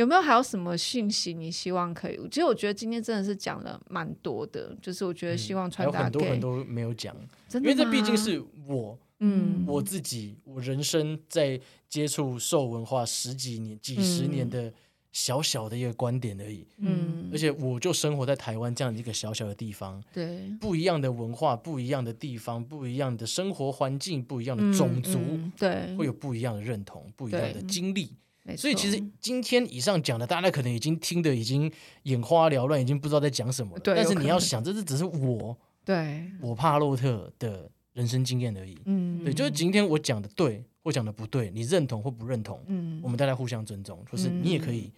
[0.04, 2.20] 有没有还有什么讯息你希望可以？
[2.30, 7.16] 其实我觉得今天真的是讲了蛮多的，就是我觉得希望传达有很多很多没有讲，
[7.54, 14.74] 因为这毕竟是我，嗯，我自己，我人生在接触受文化十几年、几十年的
[15.14, 28.10] 小小的一个观点而已，嗯，而且我就生活在台湾这样一个小小的地方，对，不一样的文化，不一样的地方，不一样的生活环境，不一样的种族，嗯嗯、对，会有不一样的认同，不一样的经历。
[28.58, 31.72] 所以其实今天以上讲的，大家可能已经听得已经
[32.04, 33.80] 眼花缭乱，已经不知道在讲什么了。
[33.80, 38.78] 对，但是你要想，这是只是我对我帕洛特的人生经验而已。
[38.86, 44.92] 嗯，对，就是今天我讲的对或讲的不对，你认同或不认同，嗯，我们大家互相尊重，就是你也可以，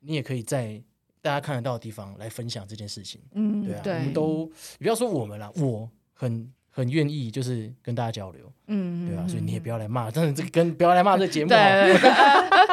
[0.00, 0.82] 你也可以在
[1.22, 3.20] 大家看得到的地方来分享这件事情。
[3.34, 11.92] 嗯，对啊，我们都不要说我们了，我很很愿意就是跟大家交流，嗯，对啊，所以你也不要来骂，真的这个跟不要来骂这个节目，对，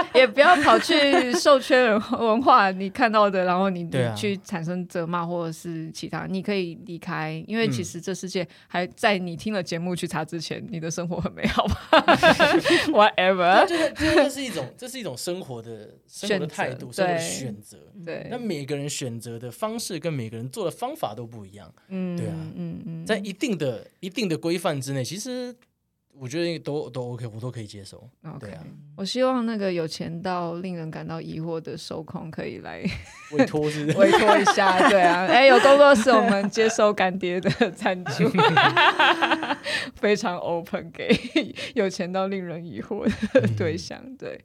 [0.16, 11.76] 也不要跑去受圈文化你看到的，然后你去产生责骂或者是其他，你可以离开，因为其实这世界还在你听了节目去查之前，你的生活很美好吧？
[12.90, 23.86] Whatever，这这是一种这是一种生活的生活的态度，生活的选择，对，那每个人选择的方式跟每个人做的方法都不一样，嗯，对啊，嗯嗯，在一定的。
[24.00, 25.54] 一定的规范之内，其实
[26.20, 27.98] 我觉得都都 OK，我都可以接受。
[28.24, 28.40] Okay.
[28.40, 28.64] 对啊，
[28.96, 32.84] 我希望那个有钱到令人感到疑惑的收控可以来
[33.34, 34.90] 委托，是委托一下。
[34.90, 38.30] 对啊，哎，有工作室我们接收干爹的赞助，
[39.96, 41.08] 非常 open 给
[41.76, 44.02] 有钱到令人疑惑的对象。
[44.18, 44.40] 对，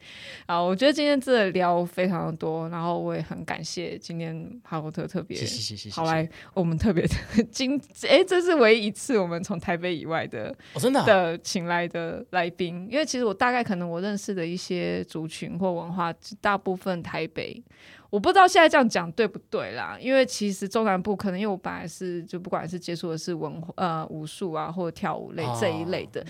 [0.46, 7.14] 啊，我觉得今天真的聊非常的多，然后我也很感谢今天哈伯特特别谢谢谢谢好来我们特别的
[7.50, 17.62] 今哎，这是唯一一次我们从台北以外的、哦、真的、啊、的请来的来宾，因为其实我大概可能我认识的一些族群或文化，大部分台北，
[18.10, 19.96] 我不知道现在这样讲对不对啦。
[20.00, 26.24] 因为其实中南部可能因为我本来是就不管是接触的是文化呃武术啊或者跳舞类这一类的，哦、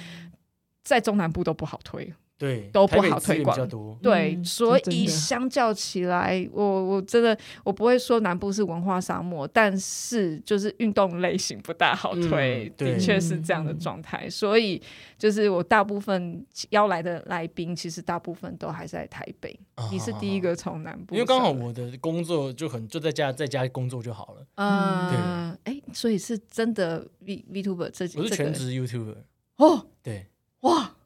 [0.83, 2.13] 在中南部都不好推。
[2.43, 3.57] 对，都不好推广。
[4.03, 14.23] 对，嗯、所以相较起来，我我真的我不会说南部是文化沙漠，但是就是运动类型不大好推，嗯、的确是这样的状态。
[14.25, 14.83] 嗯、所以
[15.17, 19.57] 就是我大部分邀来的来宾，其实大部分都还是在台北。
[19.77, 24.45] 啊、你是第一个从南部，因为刚好我的工作就很就在家在家工作就好了。
[24.57, 29.19] 嗯，对，哎，所以是真的 V VTuber 这我是全职 YouTuber
[29.59, 30.27] 哦，对，
[30.63, 30.97] 哇。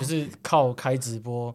[0.00, 1.54] 就是靠开直播。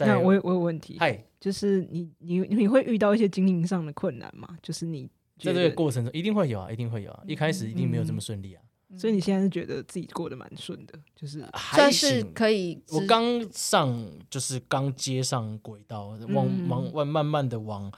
[0.00, 4.48] 那我有我有问题，嗨，就是你你你会遇到一些经营上的困难吗？
[4.60, 5.08] 就是你
[5.38, 8.62] 在这个过程中一定会有啊，一定会有啊，一开始一定没有这么顺利啊。
[8.96, 12.80] 所以你现在是觉得自己过得蛮顺的，就是还是可以。
[12.90, 13.92] 我刚上
[14.30, 17.90] 就是刚接上轨道，往往往慢慢的往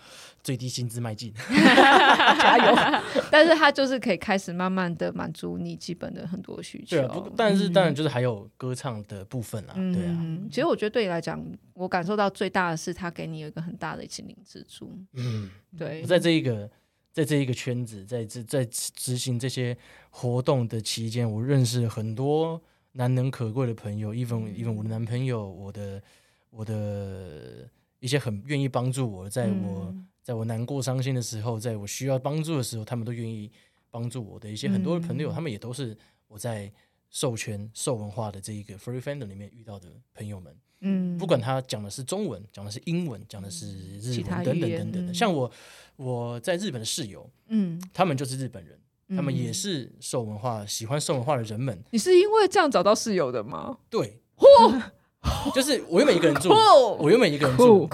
[0.43, 2.75] 最低薪资迈进， 加油！
[3.31, 6.97] 但是他就是可以开始慢慢的满足你基本的很多需求。
[6.97, 9.75] 对，但是当然就是还有歌唱的部分啊。
[9.75, 11.45] 对啊，其实我觉得对你来讲，
[11.75, 14.97] 我感受到最大的是他给你有一个很大的心灵支柱。
[15.15, 16.71] 嗯，对，在这一个。
[17.17, 19.75] 在这一个圈子，在这在执行这些
[20.11, 22.61] 活动的期间，我认识很多
[22.93, 26.03] 难能可贵的朋友，even even 我的男朋友，我的
[26.51, 27.67] 我的
[28.01, 33.51] 一些很愿意帮助我，在我在我难过伤心的时候，在我需要帮助的时候，他们都愿意
[33.91, 35.97] 帮助我的一些很多的朋友，他们也都是
[36.29, 36.71] 我在
[37.09, 40.55] 兽圈兽文化的这一个 Furry Fandom 里面遇到的朋友们。
[40.81, 43.66] 嗯，不管他讲的是中文，讲的是英文，讲的是
[43.99, 45.51] 日文等等等等的，像我
[45.97, 48.79] 我在日本的室友，嗯，他们就是日本人，
[49.16, 51.83] 他们也是受文化，喜欢受文化的人们。
[51.91, 53.79] 你是因为这样找到室友的吗？
[53.89, 54.83] 对，嚯
[55.55, 56.51] 就是我原本一个人住，
[56.99, 57.89] 我原本一个人住，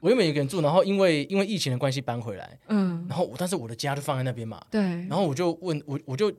[0.00, 6.32] 我原本一个人住，然后因为因为疫情的关系搬回来，嗯，然后我但是我的家就放在那边嘛，对，然后我就问我我就。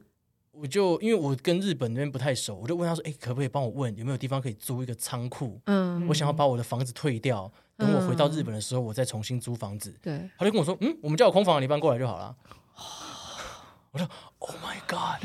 [0.60, 5.60] 我就因为我跟日本那边不太熟，我就问他说：“哎，可不可以帮我问有没有地方可以租一个仓库？
[5.66, 12.36] 嗯，我想要把我的房子退掉，等我回到日本的时候，我再重新租房子。”对，他就跟我说：“嗯，我们叫有空房，你搬过来就好了。
[13.92, 14.08] ”我说
[14.40, 15.24] ：“Oh my god！”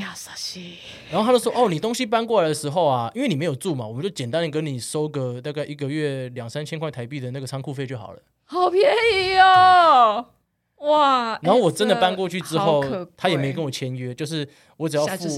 [1.11, 10.27] 然后他就说：“哦，你东西搬过来的时候啊，因为你没有住嘛，我们就简单的跟你收个大概一个月两三千块台币的那个仓库费就好了。”好便宜哦！
[10.81, 11.39] 哇！
[11.43, 12.83] 然后我真的搬过去之后，
[13.17, 15.29] 他也没跟我签约，就是我只要付，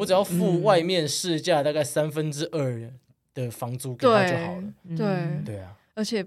[0.00, 2.90] 我只要付外面市价大概三分之二
[3.34, 4.64] 的房租给他就好了。
[4.96, 6.24] 对对啊，而且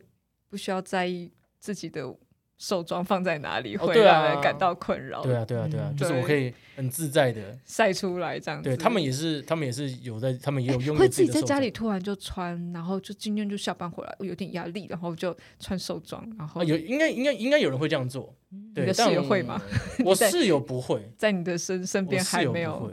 [0.49, 2.15] 不需要在意自己的。
[2.64, 5.22] 兽装放在哪里会让人感到困扰？
[5.22, 8.70] 对啊，对啊，对啊，就是我可以很自在的晒出来这样子。
[8.70, 10.95] 对他们也是，他们也是有在，他们也有用。
[10.95, 18.34] 会自己在家里突然就穿，然后就今天就下班回来，我有点压力，然后就穿兽装，然后有应该应该应该有人会这样做。
[18.49, 19.61] 你的室友会吗？
[20.05, 22.89] 我室友不会， 在你的身身边还没有。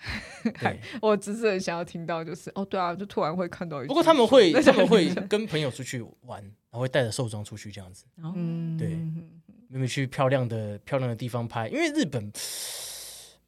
[0.54, 3.82] 还我只是很想要听到，就是哦，对啊，就突然会看到。
[3.84, 6.44] 不过他们会他们会跟朋友出去玩。
[6.70, 8.88] 然后会带着兽装出去这样子，嗯，对，
[9.68, 12.30] 妹妹去漂亮的漂亮的地方拍，因为日本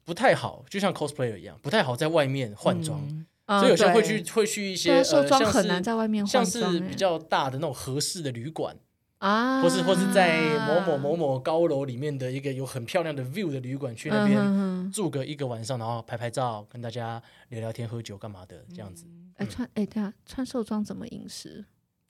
[0.03, 2.99] 不太好，就像 cosplayer 一样，不太好在外面换装，
[3.47, 8.75] 所以有些人会去会去一些兽装很难在外面换装，像是比较大的那种合适的旅馆
[9.19, 19.05] 啊，或是或是在某某某某高楼里面的一个有很漂亮的 view 的旅馆，去那边住个一个晚上，然后拍拍照，跟大家聊聊天、喝酒干嘛的这样子。
[19.35, 21.63] 哎，穿哎，对啊，穿兽装怎么饮食？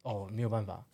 [0.03, 0.86] 哦，没有办法。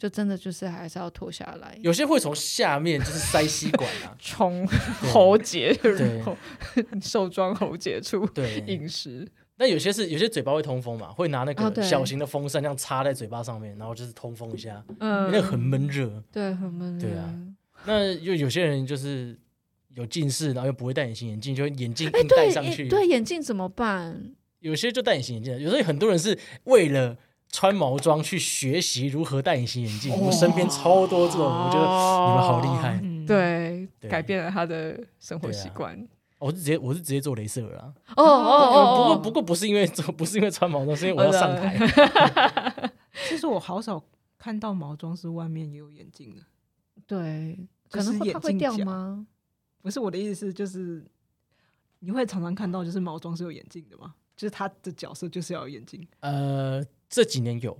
[0.00, 1.76] 就真的就是还是要脱下来。
[1.82, 4.66] 有些会从下面就是塞吸管啊， 从
[5.12, 6.22] 喉结对
[7.02, 9.28] 受装喉结处对饮食。
[9.58, 17.34] 那有些是有些嘴巴会通风嘛，会拿那个小型的风扇这样插在嘴巴上面，然后就是通风一下，嗯，那个很闷热，对，很闷热，对啊。
[17.84, 19.38] 那又有些人就是
[19.96, 24.32] 有近视，然后又不会戴隐形眼镜，就眼镜硬戴上去，对，眼镜怎么办？
[24.60, 27.18] 有些就戴隐形眼镜，有时候很多人是为了。
[27.52, 33.02] 穿毛装去学习如何戴隐形眼镜，我身边超多这种，我觉得你们好厉害。
[33.26, 36.08] 对，改变了他的生活习惯。
[36.38, 37.92] 我是直接我是直接做镭射了。
[38.16, 41.76] 哦哦哦，不过不过不是因为做， 不是因为穿毛装，是因为我要上台。
[43.28, 44.02] 其实我好少
[44.38, 46.40] 看到毛装是外面也有眼镜的。
[47.06, 47.58] 对，
[47.90, 49.26] 可能会会掉吗？
[49.82, 51.04] 不是我的意思是，就是
[51.98, 54.14] 你会常常看到，就是毛装是有眼镜的吗？
[54.36, 56.06] 就是他的角色就是要有眼镜。
[56.20, 56.82] 呃。
[57.10, 57.76] 这几年有，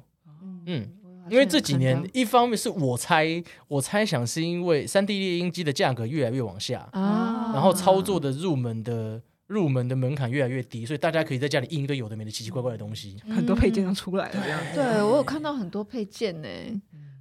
[0.66, 0.90] 嗯，
[1.30, 14.74] 因为这几年一方面是我猜，我猜想是因为三 D 猎鹰机的价格越来越往下，啊，然后操作的入门的入门的门槛越来越低，所以大家可以在家里印一堆有的没的奇奇怪怪的东西，很多配件都出来了。
[14.74, 16.48] 对，我有看到很多配件呢，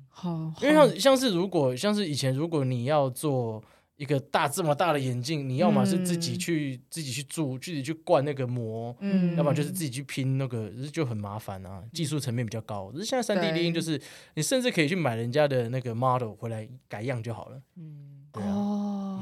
[0.09, 3.63] 好，因为像像是如果像是以前如果你要做。
[3.99, 12.89] 一个大这么大的眼镜，你要么是自己去、嗯、自己去做，自己去灌那个膜，嗯，要不然就是自己去拼那个，就很麻烦啊，技术层面比较高。
[12.91, 14.01] 可是现在三 D 打印就是，
[14.35, 17.61] 你甚至可以去买人家的那个 model 回来改样就好了。
[17.75, 19.21] 嗯，对啊、哦，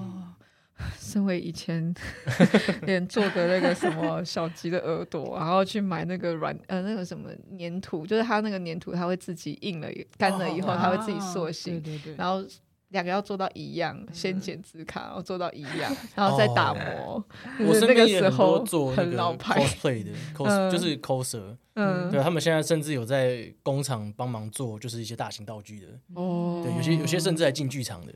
[0.78, 1.92] 嗯、 身为以前
[2.84, 12.46] 连做个那个什么小鸡的耳朵，然后去买那个软呃那个什么粘土，就是它那个粘土，它会自己硬了干了以后，它会自己塑形，对对对，然后。
[12.90, 17.24] 两个要做到一样，先剪纸卡，然后做到一样， 然后再打磨。
[17.68, 25.88] 我身边也很多做那个 cosplay 的， cos 就是 coser，嗯，对他们现在甚至有在工厂帮忙做，就是一些大型道具的。
[26.16, 28.14] 哦，对，有些有些甚至还进剧场的。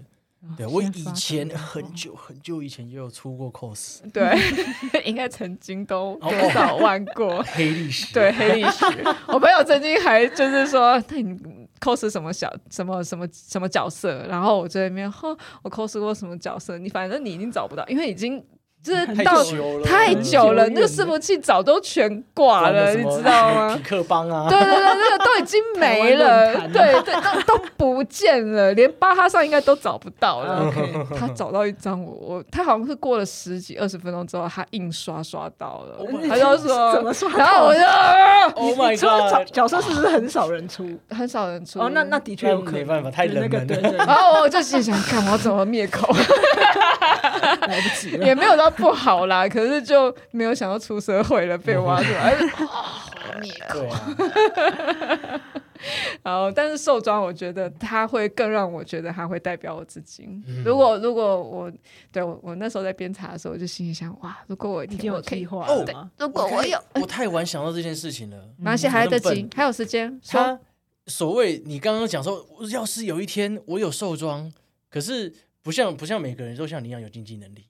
[0.58, 4.36] 对，我以前很久很久以前也有出过 cos，对，
[5.06, 8.84] 应该曾经都多少万过黑历史，对黑历史。
[9.28, 14.26] 我朋友曾经还就是说，那你 cos 什么小什么什么什么角色？
[14.30, 16.78] 然后我在那边，哼，我 cos 过什么角色？
[16.78, 18.42] 你反正你已经找不到，因为已经。
[18.84, 19.44] 就是到
[19.84, 23.78] 太久了，那个伺服器早都全挂了，你知道吗？
[23.86, 27.14] 痞客邦啊，对对对，那个都已经没了，对对，
[27.46, 30.74] 都都不见了，连巴哈上应该都找不到了。
[31.16, 37.30] 他找到一张我，我他好像是过了十几二十分钟之后，他印刷刷到了，他就说怎么刷？
[37.38, 37.80] 然后我就
[38.56, 40.90] ，Oh my god，角色是不是很少人出？
[41.12, 43.94] 很少人出哦，那那的确没办法，太冷门了。
[44.08, 46.12] 然后我就心想，看我怎么灭口，
[47.68, 48.71] 来不及了，也没有到。
[48.78, 52.36] 不好啦， 可是就没有想到出社会了被挖出来，
[53.74, 53.88] 对
[56.24, 60.26] 然后，但是兽装，我觉得它会更让我觉得它会代表我自己。
[60.48, 61.72] 嗯、如果如果我
[62.12, 65.84] 对我我那时候在编查的时候，我就心里想哇，如果我一天我可以画哦，
[66.20, 70.22] 如果我有，我太晚想到这件事情了， 哪些还来得及，还有时间。
[70.28, 70.60] 他
[71.08, 74.54] 所谓你刚刚讲说，要是有一天我有兽装，
[74.88, 77.66] 可是不像不像每个人都像你一样有经济能力。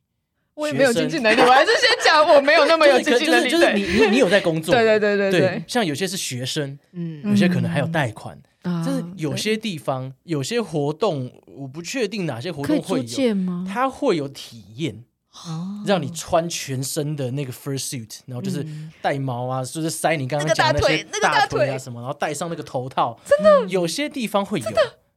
[0.62, 3.50] 我也没有经济能力，我还是先讲我没有那么有经济能力。
[3.50, 5.64] 就是你你你有在工作， 对对对对对。
[5.68, 8.38] 像有些是学生，嗯，有些可能还有贷款，
[8.86, 15.04] 就是有些地方有些活动，我不确定哪些活动会有，它会有体验，
[15.46, 18.64] 哦让你穿全身的那个 first suit，然后就是
[19.02, 24.66] 带毛啊，就是塞你刚刚讲的那些大腿啊什么，然后戴上那个头套，真的有些地方会有。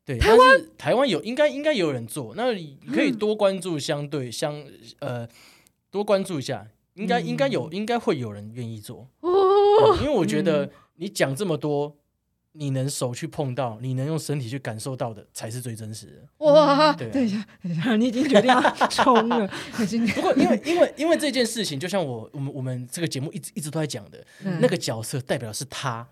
[0.04, 4.62] 对，台湾台湾有应该应该有人做，那你可以多关注相对相
[5.00, 5.28] 呃
[5.90, 9.08] 多关注一下，应该应该有应该会有人愿意做，
[10.00, 11.96] 因为我觉得你讲这么多。
[12.56, 16.46] 你能手去碰到，你能用身体去感受到的，才是最真实的。
[16.46, 16.92] 哇！
[16.92, 19.46] 等一下，等一下，你已经决定要冲了。
[19.74, 24.24] 不过，因为因为因为这件事情，就像我我们我们这个节目一直一直都在讲的，
[24.60, 26.06] 那个角色代表的是他，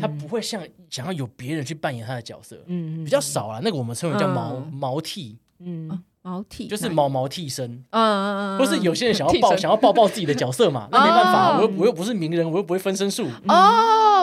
[0.00, 3.60] 他不会像想要有别人去扮演他的角色，嗯，比较少啊。
[3.62, 6.02] 那个我们称为叫毛毛替，嗯。
[6.24, 13.54] 毛替就是毛毛替身，嗯嗯嗯，或是有些人想要抱想要抱抱自己的角色嘛， 那没办法，我又我又不是名人，我又不会分身术哦，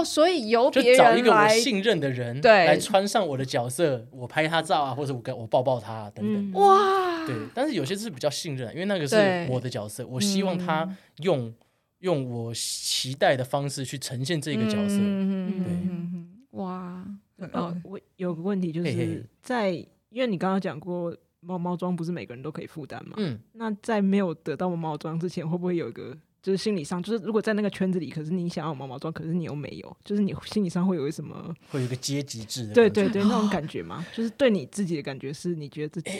[0.04, 9.16] 所以由别人就找一个我信任的人，对，来穿上我的角色，我拍他照啊，或者我跟我抱抱他啊等等，哇，对，但是有些是比较信任，因为那个是
[9.50, 10.89] 我的角色，我希望他
[11.24, 11.54] 用
[12.00, 17.06] 用我期待的方式去呈现这个角色，嗯对，哇，
[17.54, 19.72] 哦，我有个问题就是在，
[20.10, 21.16] 因为你刚刚讲过。
[21.41, 23.14] 猫猫装不是每个人都可以负担嘛？
[23.16, 31.54] 嗯，那在没有得到猫猫装之前，会不会有一个就是心理上，就是如果在那个圈子里，可是你想要毛毛装，可是你又没有，就是你心理上会有什么？
[31.70, 34.06] 会有一个阶级制的，对对对，那种 感觉吗？
[34.16, 36.12] 就是对你自己的感觉，是你觉得自己？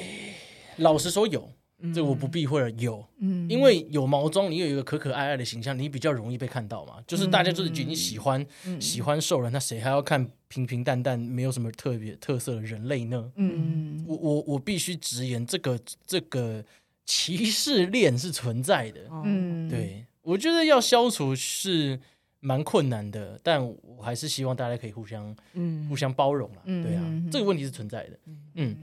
[0.78, 1.49] 老实说有。
[1.95, 6.95] 这我不避讳了，有，嗯，因为有毛装，你有一个可可爱爱的形象，你比较容易被看到嘛。
[7.07, 13.32] 就是大家就是觉得你喜欢、嗯、喜欢兽人，那谁还要看平平淡淡、没有什么特别特色的人类呢？
[13.38, 16.61] 嗯，我我我必须直言，这个这个
[17.05, 18.99] 歧视链是存在的。
[19.24, 21.99] 嗯，对，我觉得要消除是
[22.39, 26.61] 蛮困难的，但我还是希望大家可以互相嗯互相包容啊。
[26.65, 28.19] 对啊，这个问题是存在的。
[28.55, 28.75] 嗯，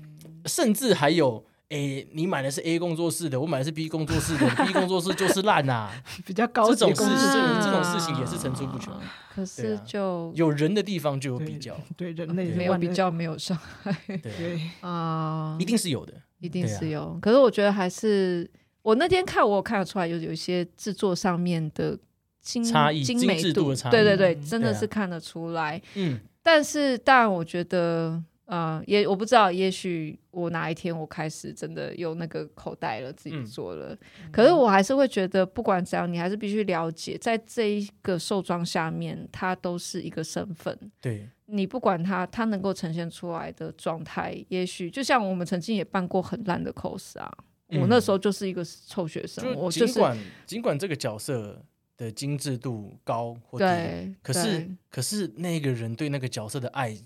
[0.47, 1.45] 甚至还有。
[1.69, 5.91] 哎，你买的是 A 工作室的，我买的是 B 工作室的，B 工作室就是烂呐，
[6.25, 6.79] 比较高级。
[6.79, 8.95] 这种事情，这种事情也是层出不穷。
[9.35, 13.93] 可是就有人的地方就有比较，对人类没有比较没有伤害，
[14.23, 17.19] 对 啊，一定是有的，一定是有。
[17.21, 18.49] 可是我觉得还是，
[18.87, 21.99] 我那天看我有看得出来，有有一些制作上面的
[22.41, 25.83] 精差异、精美度的差异，对对对，真的是看得出来。
[25.95, 28.23] 嗯，但是当然，我觉得。
[28.49, 33.93] 嗯，也我不知道，也许我哪一天我开始真的有那个口袋了，自己做了。
[34.23, 40.79] 嗯、可是我还是会觉得，不管怎样，你还是必须了解，在这一个兽装下面，它都是一个身份。
[41.01, 49.43] 对，你不管它，它能够呈现出来的状态，也许就像我们曾经也办过很烂的 cos 啊，嗯、我那时候就是一个臭学生。
[49.45, 51.63] 就我尽管尽管这个角色
[51.97, 56.97] 的精致度高或低，可是可是那个人对那个角色的爱。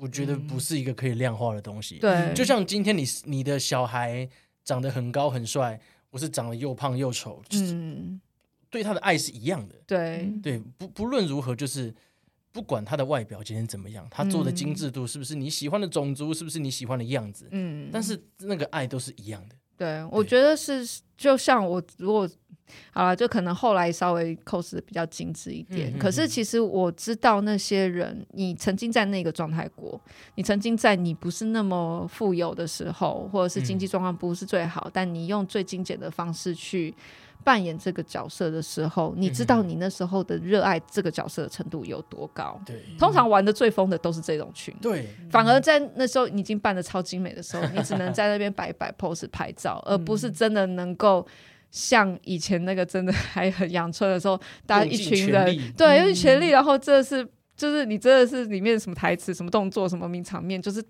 [0.00, 1.98] 我觉得不是一个可以量化的东西。
[1.98, 4.28] 对，就像今天你你的小孩
[4.62, 5.80] 长得很高很帅，
[6.10, 8.20] 我是长得又胖又丑，嗯，
[8.70, 9.74] 对他的爱是一样的。
[9.88, 11.92] 对对，不不论如何，就是
[12.52, 19.56] 不管他的外表今天怎么样，他做的精致度是不是你喜欢的种族，是不是你喜欢的样子，嗯，但是那个爱都是一样的。
[19.78, 22.28] 对，我觉得是，就像我如果。
[22.92, 25.90] 好了，就可能后来稍微 cos 比较精致一点。
[25.90, 30.00] 嗯嗯嗯，可是其实我知道那些人，你曾经在那个状态过，
[30.34, 36.94] 你曾经在你不是那么富有的时候，或者是经济状况不是最好，嗯、但你用最精简的方式去
[37.44, 42.60] 扮演这个角色的时候，你知道你那时候的热爱这个角色的程度有多高？
[42.66, 44.74] 对，通常玩的最疯的都是这种群。
[44.82, 51.26] 对，反而在那时候你已经扮的超精美的时候，你只能在那边摆摆 pose 拍照，而不是真的能够。
[51.70, 60.84] 像以前那个真的还很阳春的时候，大家一群人对用全力，然后这是就是你真的是里面什么台词、什么动作、什么名场面，就是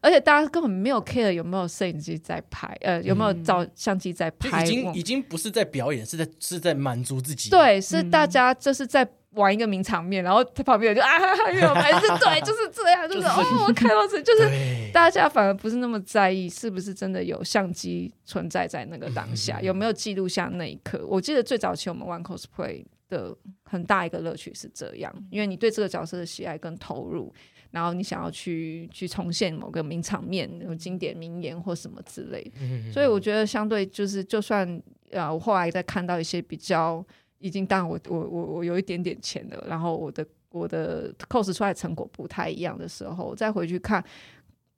[0.00, 7.50] 而且大家根本没有 care 有没有摄影机在拍，呃，有没有照相机在拍，已经已经不是在表演，是在是在满足自己。
[7.50, 9.08] 对，是大家就是在。
[9.34, 11.08] 玩一个名场面，然后他旁边就啊，
[11.46, 14.46] 没有，还是对， 就是这样，就是哦，我看到这，就是
[14.92, 21.02] 大家反而不是那么在意是不是真的有相机存在在那个当下，有没有记录下那一刻。
[21.08, 27.32] 我记得最早期我们玩 cosplay 的很大一个乐趣是这样，因为你对这个角色的喜爱跟投入，
[27.70, 32.92] 然后你想要去去重现某个名场面、有经典名言或什么之类的。
[32.92, 34.78] 所以我觉得相对就是，就算
[35.10, 37.02] 呃，我后来再看到一些比较。
[37.42, 44.02] 已经当我我我我有一点点钱了，然后我的我的 cos 出来成果不太一样的时候，再回去看，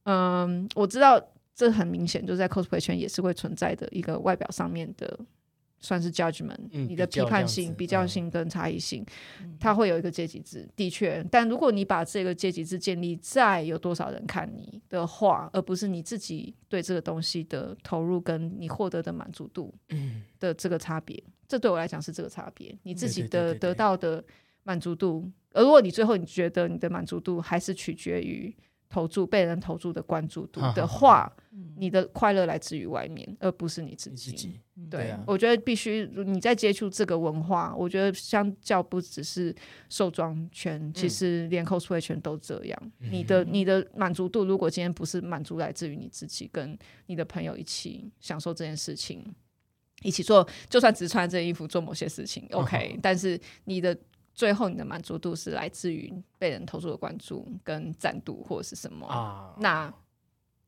[0.05, 1.21] 嗯，我知道
[1.55, 5.19] 这很明显，就是在 cosplay 圈也是会存在的一个外表上面的，
[5.85, 9.05] 算是 judgment，嗯，你的批判性、比较，性跟差异性，
[9.43, 11.23] 嗯，它会有一个阶级制，的确。
[11.31, 19.75] 但如果你把这个阶级制建立在有多少人看你的话，而不是你自己对这个东西的投入跟你获得的满足度
[20.41, 21.23] 的这个差别。
[21.27, 24.25] 嗯这对我来讲是这个差别，你自己的得到的
[24.63, 28.53] 满足度，而如果你最后你觉得你的满足度还是取决于
[28.89, 31.31] 投注被人投注的关注度的话，
[31.77, 34.59] 你的快乐来自于外面，而不是你自己。
[34.97, 39.55] 对，我觉得必须你在接触这个文化，我觉得相较不只是
[39.89, 42.93] 受装圈，其实连 cosplay 圈都这样。
[42.99, 49.35] 你的你的满足度，如果今天不是满足来自于你自己，跟你的朋友一起享受这件事情。
[50.03, 52.99] 一起做，就算只穿这件衣服做某些事情，OK、哦。
[53.01, 53.97] 但是你的
[54.35, 59.55] 最后，你的满足度是来自于被人投注的关注跟赞度或者是什么啊？
[59.61, 59.91] 那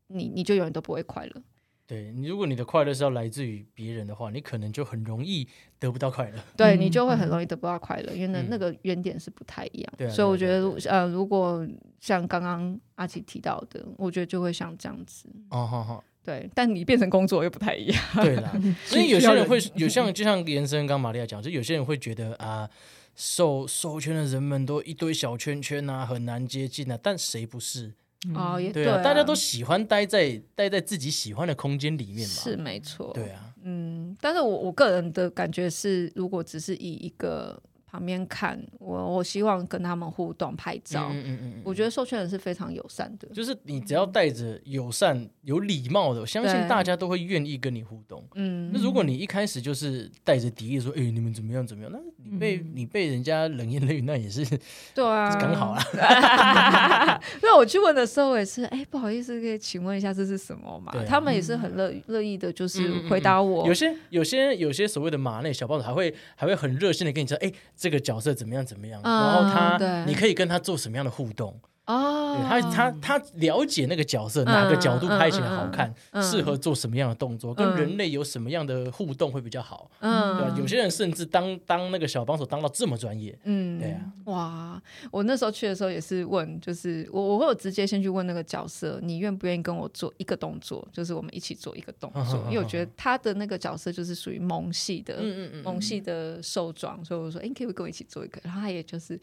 [0.06, 1.42] 你你就永远都不会快乐。
[1.86, 5.46] 对，你如果你的快乐是要来自于别人的话，你可能就很容易
[5.78, 6.42] 得不到快乐。
[6.56, 9.92] 对，你就会很容易得不到快乐，嗯、因为那那个原点是不太一样。
[9.98, 11.64] 嗯、所以我觉得，呃，如果
[12.00, 15.28] 像刚刚阿奇提到的，我觉得就会像这样子。
[15.50, 16.02] 哦，好好。
[16.24, 18.02] 对，但你变成工作又不太一样。
[18.16, 18.52] 对啦，
[18.84, 22.68] 所以有些人会有像 就像延伸刚玛利亚讲，就有些人会觉得啊，
[23.14, 26.98] 受受圈的人们都一堆小圈圈啊，很难接近啊。
[27.00, 27.94] 但谁不是？
[28.34, 32.34] 哦，也对啊，大家都喜欢待在待在自己喜欢的空间里面嘛。
[32.34, 33.12] 是没错。
[33.14, 37.62] 对啊，嗯，但是我我个人的感觉是，如果只是以一个。
[37.88, 41.08] 旁边看我，我希望跟他们互动拍照。
[41.12, 48.22] 嗯嗯嗯，我觉得授权人是非常友善的，就是你只要带着友善、有礼貌的，我相信大家都会愿意跟你互动。
[48.34, 54.44] 嗯，那如果你一开始就是带着敌意说，哎、欸，你们怎么样怎么样，那你被、嗯、你被人家冷言冷语，那也是
[54.92, 55.80] 对啊，刚好啊。
[57.40, 60.92] 那我去问的时候，我也是，哎、欸，不好意思，可以请问一下这是什么嘛？
[61.06, 63.66] 他们也是很乐乐意的，就是回答我。
[63.66, 67.54] 有些有些有些所谓的马内小帮手还会还会很热心的跟你说，哎、欸。
[67.86, 68.66] 这个角色怎么样？
[68.66, 69.00] 怎么样？
[69.00, 71.56] 然后他，你可以跟他做什么样的互动？
[71.86, 79.88] 哦，他他他了解那个角色哪个角度拍起来好看，适合做什么样的动作，跟人类有什么样的互动会比较好？
[80.00, 80.54] 嗯，对吧？
[80.58, 84.00] 有些人甚至当当那个小帮手当到这么专业，嗯，对啊。
[84.24, 84.82] 哇，
[85.12, 90.86] 我那时候去的时候也是问，就是我我会有直接先去问那个角色，你愿不愿意跟我做一个动作？
[90.92, 98.40] 就是我们一起做一个动作，因为我觉得他的那个角色就是属于萌系的，嗯嗯嗯萌系的兽装，所以我说，哎，可以不可以跟我一起做一个？
[98.42, 99.16] 然后他也就是。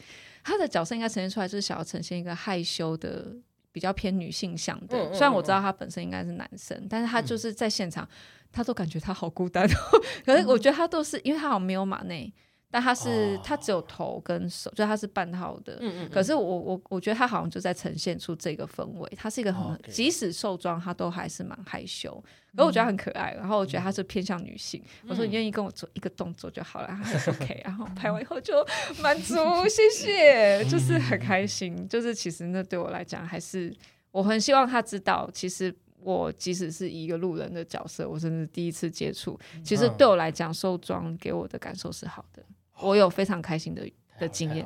[0.44, 3.34] 他的角色应该呈现出来，就是想要呈现一个害羞的、
[3.72, 5.12] 比较偏女性向的。
[5.14, 8.08] 虽然我知道他本身应该是男生，嗯、但是他就是在现场，
[8.52, 9.68] 他都感觉他好孤单。
[10.26, 12.34] 可是我觉得他都是，因为他好像没有马内。
[12.74, 15.78] 但他是他只有头跟手，就他是半套的。
[15.80, 16.10] 嗯嗯。
[16.10, 19.08] 可是我我我觉得他好像就在呈现出这个氛围。
[19.16, 22.12] 他是一个很，即使受装，他都还是蛮害羞。
[22.58, 23.32] 而我觉得很可爱。
[23.38, 24.82] 然后我觉得他是偏向女性。
[25.08, 27.62] 我说你愿意跟我做一个动作就好了，他说 OK。
[27.64, 28.66] 然后拍完以后就
[29.04, 29.36] 满足，
[29.70, 31.88] 谢谢，就是很开心。
[31.88, 33.72] 就是其实那对我来讲，还是
[34.10, 42.44] 我很希望他知道，其实我即使是一个路人的角色，我甚至第一次接触，其实对我来讲，受装给我的感受是好的。
[42.80, 44.66] 我有非常开心的的经验，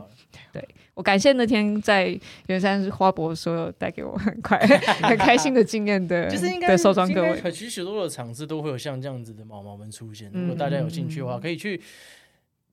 [0.51, 4.57] 对，我感谢那天在圆山花博所有带给我很快
[5.03, 7.41] 很开心的经验的，就是应该的收装各位。
[7.51, 11.81] 其实许多的场次都会有像这样子的毛毛们出现，如果大家有兴趣的话，可以去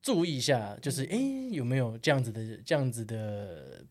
[0.01, 3.83] 注意一下，就是哎、欸、有没有这样子的这样子的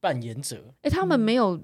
[0.00, 0.64] 扮演者？
[0.82, 1.60] 哎、欸，他们没有，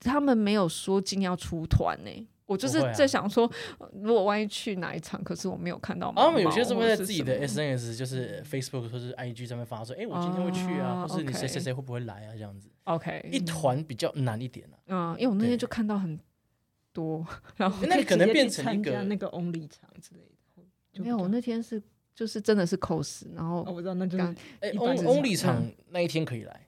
[0.00, 2.26] 他们没有说今要出团呢、欸。
[2.46, 3.50] 我就是在想说，
[3.92, 6.12] 如果万一去哪一场，可是我没有看到。
[6.16, 12.70] 他们有些是会在自己的 SNS，就是 Facebook 或是 IG 上面发说，哎，我今天会去啊，或是你谁谁谁会不会来啊，这样子。
[12.84, 14.78] OK，一团比较难一点啊。
[14.86, 16.18] 嗯，因为我那天就看到很
[16.92, 17.26] 多，
[17.56, 20.62] 然后那可能变成一个那个 Only 场之类的。
[21.02, 21.82] 没有，我那天是
[22.14, 24.24] 就是真的是 cos，然后我知道那就是
[24.60, 26.65] 哎 Only 场那一天可以来。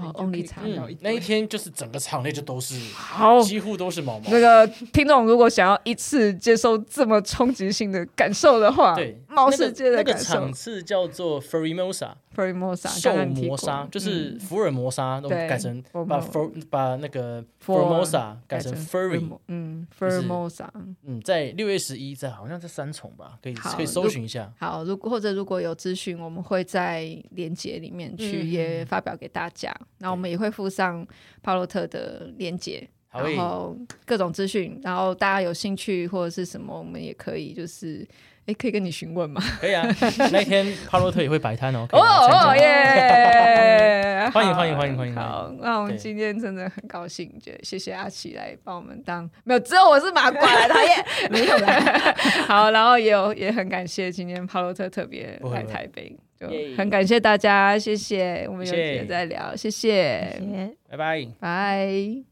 [0.00, 0.64] 哦，Only 场
[1.00, 4.30] 那一天就是整个场内就都是， 好，几乎都是毛毛。
[4.30, 12.12] 那个听众如果想要一次接受这么冲击性的感受的话，对，猫世界的感受，那个场次叫做 Furimosa。
[12.32, 20.68] 福尔摩沙，兽魔沙就是福尔摩沙，都改成把福把那个福尔摩沙改成 furry，嗯，，Fermosa，，
[21.02, 24.50] 嗯，在六月十一，在好像在三重吧，可以可以搜寻一下。
[24.58, 29.74] 好，如果或者如果有资讯，我们会在链接里面去也发表给大家。
[29.98, 31.06] 那我们也会附上
[31.42, 33.76] 帕洛特的链接，然后
[34.06, 38.06] 各种资讯，然后大家有兴趣或者是什么，我们也可以就是。
[38.50, 39.40] 哎，可以跟你询问吗？
[39.60, 39.86] 可以啊，
[40.32, 41.86] 那天帕洛特也会摆摊哦。
[41.92, 44.28] 哦哦耶！
[44.32, 45.14] 欢迎欢迎欢迎欢迎！
[45.14, 52.14] 好，那我们今天真的很高兴，就谢谢阿奇来帮我们当没有，只有我是马过来的耶， 没有来。
[52.46, 62.24] 好，然后也有也很感谢今天帕洛特特别来台北，就很感谢大家，谢谢，我们有机会再聊，谢谢，拜拜，拜。